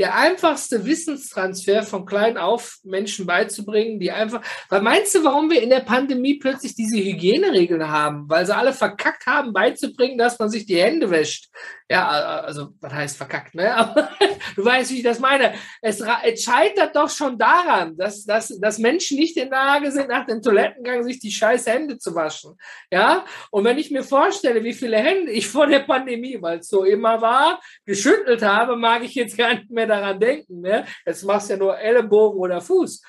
der 0.00 0.14
einfachste 0.14 0.86
Wissenstransfer 0.86 1.82
von 1.82 2.06
klein 2.06 2.38
auf 2.38 2.78
Menschen 2.84 3.26
beizubringen, 3.26 4.00
die 4.00 4.10
einfach, 4.10 4.40
weil 4.70 4.80
meinst 4.80 5.14
du, 5.14 5.22
warum 5.24 5.50
wir 5.50 5.62
in 5.62 5.68
der 5.68 5.80
Pandemie 5.80 6.38
plötzlich 6.38 6.74
diese 6.74 6.96
Hygieneregeln 6.96 7.86
haben? 7.86 8.24
Weil 8.26 8.46
sie 8.46 8.56
alle 8.56 8.72
verkackt 8.72 9.26
haben, 9.26 9.52
beizubringen, 9.52 10.16
dass 10.16 10.38
man 10.38 10.48
sich 10.48 10.64
die 10.64 10.80
Hände 10.80 11.10
wäscht. 11.10 11.50
Ja, 11.90 12.08
also, 12.08 12.68
was 12.80 12.92
heißt 12.92 13.16
verkackt, 13.16 13.54
ne? 13.54 13.74
Aber 13.76 14.08
du 14.56 14.64
weißt, 14.64 14.90
wie 14.92 14.98
ich 14.98 15.02
das 15.02 15.18
meine. 15.18 15.54
Es, 15.82 16.00
es 16.22 16.44
scheitert 16.44 16.96
doch 16.96 17.10
schon 17.10 17.36
daran, 17.36 17.96
dass, 17.96 18.24
dass, 18.24 18.56
dass 18.60 18.78
Menschen 18.78 19.18
nicht 19.18 19.36
in 19.36 19.50
der 19.50 19.58
Lage 19.58 19.90
sind, 19.90 20.08
nach 20.08 20.24
dem 20.24 20.40
Toilettengang 20.40 21.02
sich 21.02 21.18
die 21.18 21.32
scheiß 21.32 21.66
Hände 21.66 21.98
zu 21.98 22.14
waschen. 22.14 22.56
Ja? 22.90 23.26
Und 23.50 23.64
wenn 23.64 23.76
ich 23.76 23.90
mir 23.90 24.04
vorstelle, 24.04 24.62
wie 24.64 24.72
viele 24.72 24.98
Hände 24.98 25.32
ich 25.32 25.48
vor 25.48 25.66
der 25.66 25.80
Pandemie, 25.80 26.38
weil 26.40 26.60
es 26.60 26.68
so 26.68 26.84
immer 26.84 27.20
war, 27.20 27.60
geschüttelt 27.84 28.42
habe, 28.42 28.76
mag 28.76 29.02
ich 29.02 29.16
jetzt 29.16 29.36
gar 29.36 29.52
nicht 29.52 29.68
mehr 29.68 29.89
daran 29.90 30.18
denken. 30.18 30.60
Ne? 30.60 30.86
Jetzt 31.04 31.24
machst 31.24 31.48
du 31.48 31.54
ja 31.54 31.58
nur 31.58 31.78
Ellenbogen 31.78 32.40
oder 32.40 32.60
Fuß. 32.60 33.02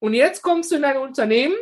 Und 0.00 0.14
jetzt 0.14 0.42
kommst 0.42 0.72
du 0.72 0.76
in 0.76 0.84
ein 0.84 0.98
Unternehmen, 0.98 1.54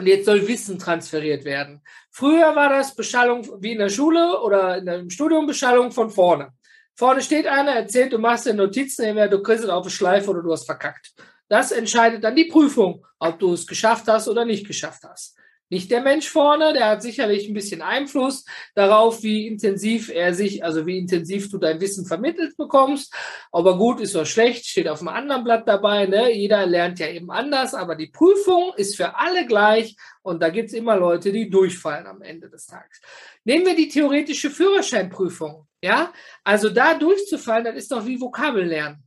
und 0.00 0.06
jetzt 0.06 0.24
soll 0.24 0.48
Wissen 0.48 0.78
transferiert 0.78 1.44
werden. 1.44 1.82
Früher 2.10 2.56
war 2.56 2.70
das 2.70 2.96
Beschallung 2.96 3.46
wie 3.62 3.72
in 3.72 3.78
der 3.78 3.90
Schule 3.90 4.40
oder 4.40 4.78
in 4.78 4.86
im 4.86 5.10
Studium 5.10 5.46
Beschallung 5.46 5.92
von 5.92 6.08
vorne. 6.08 6.54
Vorne 6.96 7.20
steht 7.20 7.46
einer, 7.46 7.72
erzählt, 7.72 8.14
du 8.14 8.18
machst 8.18 8.46
dir 8.46 8.54
Notizen, 8.54 9.14
du 9.14 9.42
kriegst 9.42 9.64
es 9.64 9.68
auf 9.68 9.86
die 9.86 9.92
Schleife 9.92 10.30
oder 10.30 10.42
du 10.42 10.52
hast 10.52 10.64
verkackt. 10.64 11.12
Das 11.48 11.70
entscheidet 11.70 12.24
dann 12.24 12.34
die 12.34 12.46
Prüfung, 12.46 13.04
ob 13.18 13.38
du 13.38 13.52
es 13.52 13.66
geschafft 13.66 14.06
hast 14.08 14.26
oder 14.26 14.46
nicht 14.46 14.66
geschafft 14.66 15.02
hast. 15.04 15.36
Nicht 15.70 15.90
der 15.92 16.00
Mensch 16.00 16.28
vorne, 16.28 16.72
der 16.72 16.88
hat 16.88 17.02
sicherlich 17.02 17.48
ein 17.48 17.54
bisschen 17.54 17.80
Einfluss 17.80 18.44
darauf, 18.74 19.22
wie 19.22 19.46
intensiv 19.46 20.10
er 20.10 20.34
sich, 20.34 20.64
also 20.64 20.84
wie 20.84 20.98
intensiv 20.98 21.48
du 21.48 21.58
dein 21.58 21.80
Wissen 21.80 22.06
vermittelt 22.06 22.56
bekommst. 22.56 23.14
Aber 23.52 23.78
gut 23.78 24.00
ist 24.00 24.16
oder 24.16 24.26
schlecht, 24.26 24.66
steht 24.66 24.88
auf 24.88 24.98
einem 24.98 25.08
anderen 25.08 25.44
Blatt 25.44 25.68
dabei. 25.68 26.06
Ne? 26.06 26.32
Jeder 26.32 26.66
lernt 26.66 26.98
ja 26.98 27.06
eben 27.06 27.30
anders, 27.30 27.74
aber 27.74 27.94
die 27.94 28.08
Prüfung 28.08 28.72
ist 28.76 28.96
für 28.96 29.16
alle 29.16 29.46
gleich 29.46 29.96
und 30.22 30.42
da 30.42 30.48
gibt's 30.48 30.72
immer 30.72 30.96
Leute, 30.96 31.30
die 31.30 31.48
durchfallen 31.48 32.08
am 32.08 32.20
Ende 32.20 32.50
des 32.50 32.66
Tages. 32.66 33.00
Nehmen 33.44 33.64
wir 33.64 33.76
die 33.76 33.88
theoretische 33.88 34.50
Führerscheinprüfung. 34.50 35.68
Ja, 35.82 36.12
also 36.42 36.68
da 36.68 36.94
durchzufallen, 36.94 37.64
das 37.64 37.76
ist 37.76 37.92
doch 37.92 38.04
wie 38.04 38.20
Vokabeln 38.20 38.68
lernen. 38.68 39.04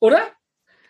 Oder? 0.00 0.28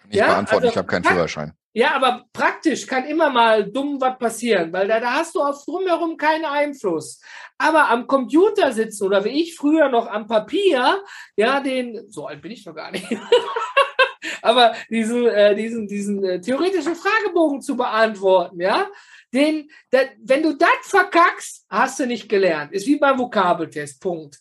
Nicht 0.07 0.17
ja, 0.17 0.27
beantworten, 0.27 0.65
also, 0.65 0.73
ich 0.73 0.77
habe 0.77 0.89
keinen 0.89 1.05
Führerschein. 1.05 1.53
Ja, 1.77 1.97
aber 1.97 2.25
praktisch 2.33 2.87
kann 2.87 3.05
immer 3.05 3.31
mal 3.31 3.69
dumm 3.69 4.01
was 4.01 4.17
passieren, 4.17 4.73
weil 4.73 4.87
da, 4.87 5.01
da 5.01 5.15
hast 5.15 5.35
du 5.35 5.41
auf 5.41 5.65
drumherum 5.65 6.17
keinen 6.17 6.45
Einfluss. 6.45 7.21
Aber 7.59 7.91
am 7.91 8.07
Computer 8.07 8.73
sitzen 8.73 9.05
oder 9.05 9.25
wie 9.25 9.43
ich 9.43 9.57
früher 9.57 9.89
noch 9.89 10.07
am 10.07 10.29
Papier, 10.29 11.03
ja, 11.37 11.59
den, 11.59 12.09
so 12.09 12.29
alt 12.29 12.41
bin 12.43 12.53
ich 12.53 12.65
noch 12.65 12.77
gar 12.77 12.93
nicht, 12.93 13.05
aber 14.43 14.77
diesen, 14.89 15.27
äh, 15.27 15.57
diesen, 15.57 15.89
diesen 15.89 16.25
äh, 16.25 16.41
theoretischen 16.41 16.95
Fragebogen 16.95 17.61
zu 17.61 17.77
beantworten, 17.77 18.61
ja, 18.61 18.89
den, 19.33 19.69
der, 19.91 20.11
wenn 20.23 20.45
du 20.45 20.53
das 20.57 20.69
verkackst, 20.85 21.67
hast 21.69 21.99
du 21.99 22.07
nicht 22.07 22.29
gelernt. 22.29 22.73
Ist 22.73 22.87
wie 22.87 23.01
beim 23.01 23.19
Vokabeltest, 23.19 24.01
Punkt. 24.01 24.39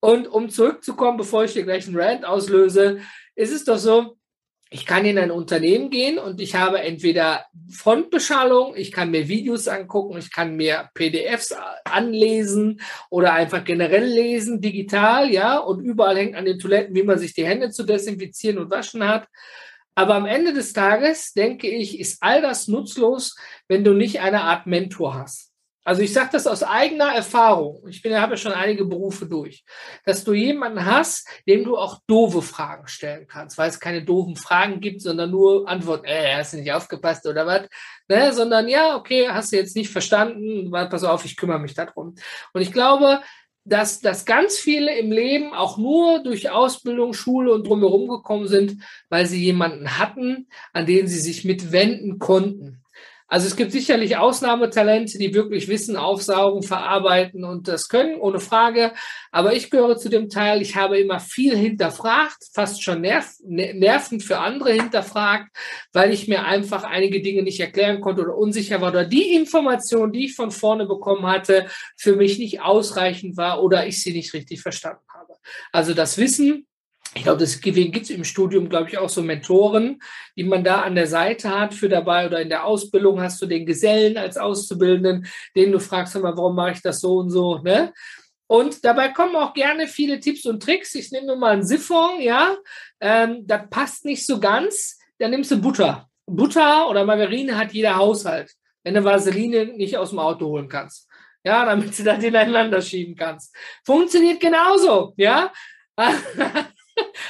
Und 0.00 0.26
um 0.26 0.50
zurückzukommen, 0.50 1.16
bevor 1.16 1.44
ich 1.44 1.52
dir 1.52 1.62
gleich 1.62 1.86
einen 1.86 1.96
Rant 1.96 2.24
auslöse, 2.24 3.00
ist 3.36 3.52
es 3.52 3.64
doch 3.64 3.78
so, 3.78 4.16
ich 4.68 4.84
kann 4.84 5.04
in 5.04 5.18
ein 5.18 5.30
Unternehmen 5.30 5.90
gehen 5.90 6.18
und 6.18 6.40
ich 6.40 6.56
habe 6.56 6.80
entweder 6.80 7.46
Frontbeschallung, 7.70 8.74
ich 8.76 8.90
kann 8.90 9.12
mir 9.12 9.28
Videos 9.28 9.68
angucken, 9.68 10.18
ich 10.18 10.32
kann 10.32 10.56
mir 10.56 10.90
PDFs 10.94 11.54
anlesen 11.84 12.80
oder 13.08 13.32
einfach 13.32 13.64
generell 13.64 14.04
lesen, 14.04 14.60
digital, 14.60 15.30
ja, 15.30 15.58
und 15.58 15.80
überall 15.80 16.16
hängt 16.16 16.34
an 16.34 16.46
den 16.46 16.58
Toiletten, 16.58 16.96
wie 16.96 17.04
man 17.04 17.18
sich 17.18 17.32
die 17.32 17.46
Hände 17.46 17.70
zu 17.70 17.84
desinfizieren 17.84 18.58
und 18.58 18.70
waschen 18.70 19.06
hat. 19.06 19.28
Aber 19.94 20.14
am 20.16 20.26
Ende 20.26 20.52
des 20.52 20.72
Tages, 20.72 21.32
denke 21.32 21.68
ich, 21.68 22.00
ist 22.00 22.18
all 22.20 22.42
das 22.42 22.68
nutzlos, 22.68 23.36
wenn 23.68 23.84
du 23.84 23.94
nicht 23.94 24.20
eine 24.20 24.42
Art 24.42 24.66
Mentor 24.66 25.14
hast. 25.14 25.55
Also 25.86 26.02
ich 26.02 26.12
sage 26.12 26.30
das 26.32 26.48
aus 26.48 26.64
eigener 26.64 27.14
Erfahrung. 27.14 27.86
Ich 27.86 28.02
bin, 28.02 28.20
habe 28.20 28.32
ja 28.32 28.36
schon 28.36 28.50
einige 28.50 28.84
Berufe 28.84 29.24
durch, 29.24 29.64
dass 30.04 30.24
du 30.24 30.32
jemanden 30.32 30.84
hast, 30.84 31.28
dem 31.46 31.62
du 31.62 31.76
auch 31.76 32.00
doofe 32.08 32.42
Fragen 32.42 32.88
stellen 32.88 33.28
kannst, 33.28 33.56
weil 33.56 33.70
es 33.70 33.78
keine 33.78 34.04
doofen 34.04 34.34
Fragen 34.34 34.80
gibt, 34.80 35.00
sondern 35.00 35.30
nur 35.30 35.68
Antworten, 35.68 36.06
äh, 36.06 36.34
hast 36.34 36.54
du 36.54 36.56
nicht 36.56 36.72
aufgepasst 36.72 37.24
oder 37.28 37.46
was, 37.46 37.68
ne? 38.08 38.32
sondern 38.32 38.66
ja, 38.66 38.96
okay, 38.96 39.28
hast 39.28 39.52
du 39.52 39.56
jetzt 39.56 39.76
nicht 39.76 39.90
verstanden, 39.90 40.72
pass 40.72 41.04
auf, 41.04 41.24
ich 41.24 41.36
kümmere 41.36 41.60
mich 41.60 41.74
darum. 41.74 42.16
Und 42.52 42.62
ich 42.62 42.72
glaube, 42.72 43.20
dass, 43.64 44.00
dass 44.00 44.24
ganz 44.24 44.56
viele 44.56 44.98
im 44.98 45.12
Leben 45.12 45.54
auch 45.54 45.78
nur 45.78 46.20
durch 46.20 46.50
Ausbildung, 46.50 47.12
Schule 47.12 47.52
und 47.52 47.64
drumherum 47.64 48.08
gekommen 48.08 48.48
sind, 48.48 48.82
weil 49.08 49.26
sie 49.26 49.40
jemanden 49.40 50.00
hatten, 50.00 50.48
an 50.72 50.86
den 50.86 51.06
sie 51.06 51.20
sich 51.20 51.44
mitwenden 51.44 52.18
konnten. 52.18 52.82
Also 53.28 53.48
es 53.48 53.56
gibt 53.56 53.72
sicherlich 53.72 54.16
Ausnahmetalente, 54.16 55.18
die 55.18 55.34
wirklich 55.34 55.66
Wissen 55.66 55.96
aufsaugen, 55.96 56.62
verarbeiten 56.62 57.44
und 57.44 57.66
das 57.66 57.88
können, 57.88 58.20
ohne 58.20 58.38
Frage. 58.38 58.92
Aber 59.32 59.52
ich 59.52 59.70
gehöre 59.70 59.98
zu 59.98 60.08
dem 60.08 60.28
Teil, 60.28 60.62
ich 60.62 60.76
habe 60.76 60.98
immer 60.98 61.18
viel 61.18 61.56
hinterfragt, 61.56 62.44
fast 62.54 62.84
schon 62.84 63.00
nerv, 63.00 63.32
nervend 63.44 64.22
für 64.22 64.38
andere 64.38 64.72
hinterfragt, 64.72 65.48
weil 65.92 66.12
ich 66.12 66.28
mir 66.28 66.44
einfach 66.44 66.84
einige 66.84 67.20
Dinge 67.20 67.42
nicht 67.42 67.58
erklären 67.58 68.00
konnte 68.00 68.22
oder 68.22 68.36
unsicher 68.36 68.80
war 68.80 68.90
oder 68.90 69.04
die 69.04 69.34
Information, 69.34 70.12
die 70.12 70.26
ich 70.26 70.36
von 70.36 70.52
vorne 70.52 70.86
bekommen 70.86 71.26
hatte, 71.26 71.66
für 71.96 72.14
mich 72.14 72.38
nicht 72.38 72.60
ausreichend 72.60 73.36
war 73.36 73.60
oder 73.60 73.88
ich 73.88 74.02
sie 74.02 74.12
nicht 74.12 74.34
richtig 74.34 74.62
verstanden 74.62 75.02
habe. 75.12 75.34
Also 75.72 75.94
das 75.94 76.16
Wissen 76.16 76.66
ich 77.16 77.22
glaube, 77.22 77.38
deswegen 77.38 77.92
gibt 77.92 78.04
es 78.04 78.10
im 78.10 78.24
Studium, 78.24 78.68
glaube 78.68 78.90
ich, 78.90 78.98
auch 78.98 79.08
so 79.08 79.22
Mentoren, 79.22 80.00
die 80.36 80.44
man 80.44 80.62
da 80.62 80.82
an 80.82 80.94
der 80.94 81.06
Seite 81.06 81.48
hat 81.48 81.72
für 81.72 81.88
dabei 81.88 82.26
oder 82.26 82.42
in 82.42 82.50
der 82.50 82.64
Ausbildung 82.64 83.22
hast 83.22 83.40
du 83.40 83.46
den 83.46 83.64
Gesellen 83.64 84.18
als 84.18 84.36
Auszubildenden, 84.36 85.26
den 85.56 85.72
du 85.72 85.80
fragst, 85.80 86.14
mal, 86.16 86.36
warum 86.36 86.54
mache 86.54 86.72
ich 86.72 86.82
das 86.82 87.00
so 87.00 87.16
und 87.16 87.30
so, 87.30 87.58
ne? 87.58 87.94
Und 88.48 88.84
dabei 88.84 89.08
kommen 89.08 89.34
auch 89.34 89.54
gerne 89.54 89.88
viele 89.88 90.20
Tipps 90.20 90.44
und 90.44 90.62
Tricks. 90.62 90.94
Ich 90.94 91.10
nehme 91.10 91.26
nur 91.26 91.36
mal 91.36 91.54
einen 91.54 91.66
Siphon, 91.66 92.20
ja, 92.20 92.54
ähm, 93.00 93.46
das 93.46 93.62
passt 93.70 94.04
nicht 94.04 94.26
so 94.26 94.38
ganz. 94.38 94.98
Dann 95.18 95.30
nimmst 95.30 95.50
du 95.50 95.60
Butter. 95.60 96.08
Butter 96.26 96.88
oder 96.90 97.06
Margarine 97.06 97.56
hat 97.56 97.72
jeder 97.72 97.96
Haushalt, 97.96 98.52
wenn 98.84 98.92
du 98.92 99.02
Vaseline 99.02 99.64
nicht 99.74 99.96
aus 99.96 100.10
dem 100.10 100.18
Auto 100.18 100.46
holen 100.48 100.68
kannst. 100.68 101.08
Ja, 101.44 101.64
damit 101.64 101.98
du 101.98 102.02
das 102.02 102.22
ineinander 102.22 102.82
schieben 102.82 103.16
kannst. 103.16 103.56
Funktioniert 103.84 104.38
genauso, 104.38 105.14
ja. 105.16 105.50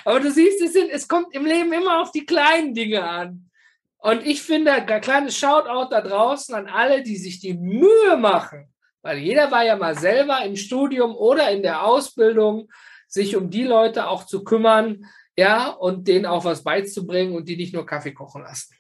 Aber 0.05 0.21
du 0.21 0.31
siehst, 0.31 0.61
es, 0.63 0.73
sind, 0.73 0.91
es 0.91 1.09
kommt 1.09 1.35
im 1.35 1.45
Leben 1.45 1.73
immer 1.73 2.01
auf 2.01 2.13
die 2.13 2.27
kleinen 2.27 2.75
Dinge 2.75 3.03
an. 3.03 3.51
Und 3.99 4.25
ich 4.25 4.43
finde, 4.43 4.73
ein 4.73 5.01
kleines 5.01 5.37
Shoutout 5.37 5.91
da 5.91 6.01
draußen 6.01 6.55
an 6.55 6.69
alle, 6.69 7.03
die 7.03 7.17
sich 7.17 7.41
die 7.41 7.55
Mühe 7.55 8.17
machen, 8.17 8.69
weil 9.03 9.19
jeder 9.19 9.51
war 9.51 9.65
ja 9.65 9.77
mal 9.77 9.99
selber 9.99 10.45
im 10.45 10.57
Studium 10.57 11.15
oder 11.17 11.51
in 11.51 11.63
der 11.63 11.85
Ausbildung, 11.85 12.69
sich 13.09 13.37
um 13.37 13.51
die 13.51 13.65
Leute 13.65 14.09
auch 14.09 14.25
zu 14.25 14.45
kümmern, 14.45 15.07
ja, 15.37 15.69
und 15.69 16.09
denen 16.09 16.27
auch 16.27 16.45
was 16.45 16.63
beizubringen 16.63 17.35
und 17.35 17.49
die 17.49 17.57
nicht 17.57 17.75
nur 17.75 17.85
Kaffee 17.85 18.13
kochen 18.13 18.43
lassen. 18.43 18.75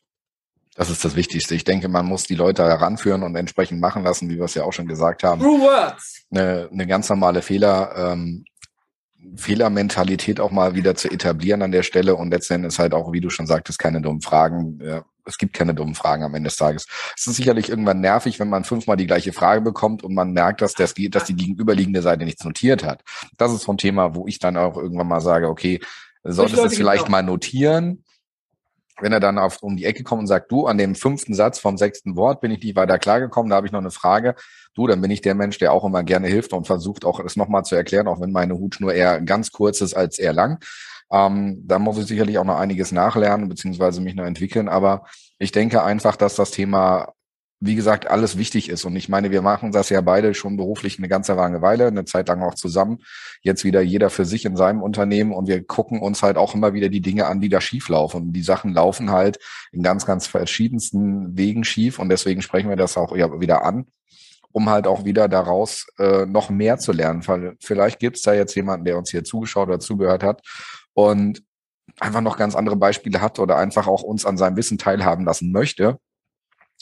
Das 0.76 0.90
ist 0.90 1.04
das 1.04 1.16
Wichtigste. 1.16 1.54
Ich 1.54 1.64
denke, 1.64 1.88
man 1.88 2.04
muss 2.04 2.24
die 2.24 2.34
Leute 2.34 2.62
heranführen 2.62 3.22
und 3.22 3.34
entsprechend 3.34 3.80
machen 3.80 4.04
lassen, 4.04 4.28
wie 4.28 4.36
wir 4.36 4.44
es 4.44 4.54
ja 4.54 4.64
auch 4.64 4.72
schon 4.72 4.86
gesagt 4.86 5.22
haben. 5.22 5.40
True 5.40 5.60
words. 5.60 6.26
Eine, 6.30 6.68
eine 6.70 6.86
ganz 6.86 7.08
normale 7.08 7.40
Fehler, 7.40 8.12
ähm, 8.12 8.44
Fehlermentalität 9.34 10.40
auch 10.40 10.50
mal 10.50 10.74
wieder 10.74 10.94
zu 10.94 11.10
etablieren 11.10 11.62
an 11.62 11.72
der 11.72 11.82
Stelle 11.82 12.14
und 12.14 12.30
letztendlich 12.30 12.72
ist 12.72 12.78
halt 12.78 12.94
auch, 12.94 13.12
wie 13.12 13.20
du 13.20 13.30
schon 13.30 13.46
sagtest, 13.46 13.78
keine 13.78 14.00
dummen 14.00 14.22
Fragen. 14.22 14.78
Ja, 14.82 15.04
es 15.24 15.38
gibt 15.38 15.52
keine 15.52 15.74
dummen 15.74 15.94
Fragen 15.94 16.22
am 16.22 16.34
Ende 16.34 16.48
des 16.48 16.56
Tages. 16.56 16.86
Es 17.16 17.26
ist 17.26 17.36
sicherlich 17.36 17.68
irgendwann 17.68 18.00
nervig, 18.00 18.38
wenn 18.38 18.48
man 18.48 18.64
fünfmal 18.64 18.96
die 18.96 19.06
gleiche 19.06 19.32
Frage 19.32 19.60
bekommt 19.60 20.04
und 20.04 20.14
man 20.14 20.32
merkt, 20.32 20.62
dass, 20.62 20.74
das, 20.74 20.94
dass 21.10 21.24
die 21.24 21.34
gegenüberliegende 21.34 22.02
Seite 22.02 22.24
nichts 22.24 22.44
notiert 22.44 22.84
hat. 22.84 23.02
Das 23.36 23.52
ist 23.52 23.62
so 23.62 23.72
ein 23.72 23.78
Thema, 23.78 24.14
wo 24.14 24.26
ich 24.26 24.38
dann 24.38 24.56
auch 24.56 24.76
irgendwann 24.76 25.08
mal 25.08 25.20
sage, 25.20 25.48
okay, 25.48 25.80
solltest 26.22 26.62
du 26.62 26.66
es 26.66 26.76
vielleicht 26.76 27.08
mal 27.08 27.22
notieren, 27.22 28.04
wenn 29.00 29.12
er 29.12 29.20
dann 29.20 29.38
auf, 29.38 29.62
um 29.62 29.76
die 29.76 29.84
Ecke 29.84 30.02
kommt 30.02 30.20
und 30.20 30.26
sagt, 30.26 30.50
du, 30.50 30.66
an 30.66 30.78
dem 30.78 30.94
fünften 30.94 31.34
Satz 31.34 31.58
vom 31.58 31.76
sechsten 31.76 32.16
Wort 32.16 32.40
bin 32.40 32.50
ich 32.50 32.62
nicht 32.62 32.76
weiter 32.76 32.98
klargekommen, 32.98 33.50
da 33.50 33.56
habe 33.56 33.66
ich 33.66 33.72
noch 33.72 33.80
eine 33.80 33.90
Frage. 33.90 34.34
Du, 34.74 34.86
dann 34.86 35.00
bin 35.00 35.10
ich 35.10 35.20
der 35.20 35.34
Mensch, 35.34 35.58
der 35.58 35.72
auch 35.72 35.84
immer 35.84 36.02
gerne 36.02 36.28
hilft 36.28 36.52
und 36.52 36.66
versucht 36.66 37.04
auch 37.04 37.20
es 37.20 37.36
nochmal 37.36 37.64
zu 37.64 37.74
erklären, 37.74 38.08
auch 38.08 38.20
wenn 38.20 38.32
meine 38.32 38.54
Hut 38.54 38.76
nur 38.80 38.92
eher 38.94 39.20
ganz 39.20 39.52
kurz 39.52 39.80
ist 39.80 39.94
als 39.94 40.18
eher 40.18 40.32
lang. 40.32 40.58
Ähm, 41.10 41.62
da 41.66 41.78
muss 41.78 41.98
ich 41.98 42.06
sicherlich 42.06 42.38
auch 42.38 42.44
noch 42.44 42.58
einiges 42.58 42.92
nachlernen, 42.92 43.48
beziehungsweise 43.48 44.00
mich 44.00 44.14
noch 44.14 44.24
entwickeln. 44.24 44.68
Aber 44.68 45.04
ich 45.38 45.52
denke 45.52 45.82
einfach, 45.82 46.16
dass 46.16 46.34
das 46.34 46.50
Thema 46.50 47.12
wie 47.58 47.74
gesagt, 47.74 48.10
alles 48.10 48.36
wichtig 48.36 48.68
ist. 48.68 48.84
Und 48.84 48.96
ich 48.96 49.08
meine, 49.08 49.30
wir 49.30 49.40
machen 49.40 49.72
das 49.72 49.88
ja 49.88 50.02
beide 50.02 50.34
schon 50.34 50.56
beruflich 50.56 50.98
eine 50.98 51.08
ganze 51.08 51.34
lange 51.34 51.62
Weile, 51.62 51.86
eine 51.86 52.04
Zeit 52.04 52.28
lang 52.28 52.42
auch 52.42 52.54
zusammen. 52.54 52.98
Jetzt 53.42 53.64
wieder 53.64 53.80
jeder 53.80 54.10
für 54.10 54.26
sich 54.26 54.44
in 54.44 54.56
seinem 54.56 54.82
Unternehmen 54.82 55.32
und 55.32 55.48
wir 55.48 55.64
gucken 55.64 56.00
uns 56.00 56.22
halt 56.22 56.36
auch 56.36 56.54
immer 56.54 56.74
wieder 56.74 56.90
die 56.90 57.00
Dinge 57.00 57.26
an, 57.26 57.40
die 57.40 57.48
da 57.48 57.60
schief 57.60 57.88
laufen. 57.88 58.22
Und 58.28 58.32
die 58.34 58.42
Sachen 58.42 58.74
laufen 58.74 59.10
halt 59.10 59.38
in 59.72 59.82
ganz, 59.82 60.04
ganz 60.04 60.26
verschiedensten 60.26 61.36
Wegen 61.36 61.64
schief 61.64 61.98
und 61.98 62.10
deswegen 62.10 62.42
sprechen 62.42 62.68
wir 62.68 62.76
das 62.76 62.98
auch 62.98 63.16
ja 63.16 63.40
wieder 63.40 63.64
an, 63.64 63.86
um 64.52 64.68
halt 64.68 64.86
auch 64.86 65.06
wieder 65.06 65.26
daraus 65.26 65.86
äh, 65.98 66.26
noch 66.26 66.50
mehr 66.50 66.76
zu 66.78 66.92
lernen. 66.92 67.22
Vielleicht 67.60 68.00
gibt 68.00 68.18
es 68.18 68.22
da 68.22 68.34
jetzt 68.34 68.54
jemanden, 68.54 68.84
der 68.84 68.98
uns 68.98 69.10
hier 69.10 69.24
zugeschaut 69.24 69.68
oder 69.68 69.80
zugehört 69.80 70.22
hat 70.22 70.42
und 70.92 71.42
einfach 72.00 72.20
noch 72.20 72.36
ganz 72.36 72.54
andere 72.54 72.76
Beispiele 72.76 73.22
hat 73.22 73.38
oder 73.38 73.56
einfach 73.56 73.86
auch 73.86 74.02
uns 74.02 74.26
an 74.26 74.36
seinem 74.36 74.56
Wissen 74.56 74.76
teilhaben 74.76 75.24
lassen 75.24 75.52
möchte 75.52 75.98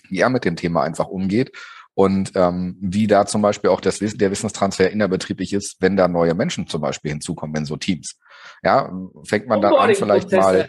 wie 0.09 0.21
er 0.21 0.31
mit 0.31 0.45
dem 0.45 0.57
Thema 0.57 0.83
einfach 0.83 1.09
umgeht 1.09 1.53
und 1.95 2.33
ähm, 2.35 2.77
wie 2.81 3.07
da 3.07 3.25
zum 3.27 3.41
Beispiel 3.41 3.71
auch 3.71 3.81
das, 3.81 4.01
der 4.01 4.31
Wissenstransfer 4.31 4.91
innerbetrieblich 4.91 5.53
ist, 5.53 5.77
wenn 5.81 5.97
da 5.97 6.09
neue 6.09 6.35
Menschen 6.35 6.67
zum 6.67 6.81
Beispiel 6.81 7.13
hinzukommen, 7.13 7.55
wenn 7.55 7.65
so 7.65 7.77
Teams. 7.77 8.19
Ja, 8.63 8.93
fängt 9.25 9.47
man 9.47 9.61
dann 9.61 9.75
an 9.75 9.95
vielleicht 9.95 10.33
mal 10.33 10.69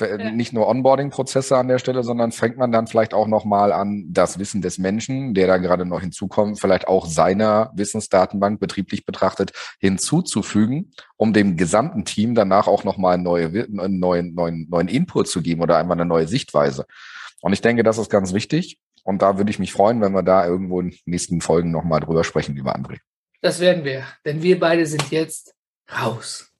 ja. 0.00 0.30
nicht 0.32 0.52
nur 0.52 0.66
Onboarding-Prozesse 0.66 1.56
an 1.56 1.68
der 1.68 1.78
Stelle, 1.78 2.02
sondern 2.02 2.32
fängt 2.32 2.56
man 2.56 2.72
dann 2.72 2.88
vielleicht 2.88 3.14
auch 3.14 3.28
noch 3.28 3.44
mal 3.44 3.72
an, 3.72 4.06
das 4.08 4.40
Wissen 4.40 4.62
des 4.62 4.78
Menschen, 4.78 5.34
der 5.34 5.46
da 5.46 5.58
gerade 5.58 5.84
noch 5.84 6.00
hinzukommt, 6.00 6.60
vielleicht 6.60 6.88
auch 6.88 7.06
seiner 7.06 7.70
Wissensdatenbank 7.76 8.58
betrieblich 8.58 9.06
betrachtet 9.06 9.52
hinzuzufügen, 9.78 10.92
um 11.16 11.32
dem 11.32 11.56
gesamten 11.56 12.04
Team 12.04 12.34
danach 12.34 12.66
auch 12.66 12.82
noch 12.82 12.96
mal 12.96 13.18
neue, 13.18 13.46
einen 13.46 14.00
neuen, 14.00 14.34
neuen, 14.34 14.66
neuen 14.68 14.88
Input 14.88 15.28
zu 15.28 15.42
geben 15.42 15.62
oder 15.62 15.76
einmal 15.76 15.96
eine 15.96 16.06
neue 16.06 16.26
Sichtweise. 16.26 16.86
Und 17.44 17.52
ich 17.52 17.60
denke, 17.60 17.82
das 17.82 17.98
ist 17.98 18.08
ganz 18.08 18.32
wichtig. 18.32 18.78
Und 19.02 19.20
da 19.20 19.36
würde 19.36 19.50
ich 19.50 19.58
mich 19.58 19.70
freuen, 19.70 20.00
wenn 20.00 20.14
wir 20.14 20.22
da 20.22 20.46
irgendwo 20.46 20.80
in 20.80 20.88
den 20.88 20.98
nächsten 21.04 21.42
Folgen 21.42 21.70
nochmal 21.72 22.00
drüber 22.00 22.24
sprechen, 22.24 22.56
lieber 22.56 22.74
André. 22.74 23.00
Das 23.42 23.60
werden 23.60 23.84
wir, 23.84 24.04
denn 24.24 24.42
wir 24.42 24.58
beide 24.58 24.86
sind 24.86 25.10
jetzt 25.10 25.54
raus. 25.94 26.50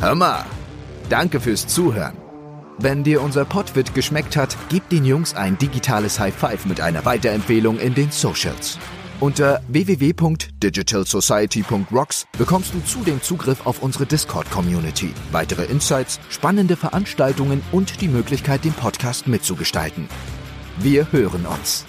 Hör 0.00 0.14
mal, 0.14 0.46
danke 1.10 1.38
fürs 1.38 1.66
Zuhören. 1.66 2.16
Wenn 2.78 3.04
dir 3.04 3.20
unser 3.20 3.44
Podwit 3.44 3.94
geschmeckt 3.94 4.38
hat, 4.38 4.56
gib 4.70 4.88
den 4.88 5.04
Jungs 5.04 5.34
ein 5.34 5.58
digitales 5.58 6.18
High 6.18 6.34
Five 6.34 6.64
mit 6.64 6.80
einer 6.80 7.04
Weiterempfehlung 7.04 7.78
in 7.78 7.92
den 7.92 8.10
Socials. 8.10 8.78
Unter 9.20 9.60
www.digitalsociety.rocks 9.66 12.28
bekommst 12.38 12.72
du 12.72 12.80
zudem 12.84 13.20
Zugriff 13.20 13.66
auf 13.66 13.82
unsere 13.82 14.06
Discord-Community, 14.06 15.12
weitere 15.32 15.64
Insights, 15.64 16.20
spannende 16.28 16.76
Veranstaltungen 16.76 17.60
und 17.72 18.00
die 18.00 18.06
Möglichkeit, 18.06 18.64
den 18.64 18.74
Podcast 18.74 19.26
mitzugestalten. 19.26 20.08
Wir 20.78 21.10
hören 21.10 21.46
uns. 21.46 21.84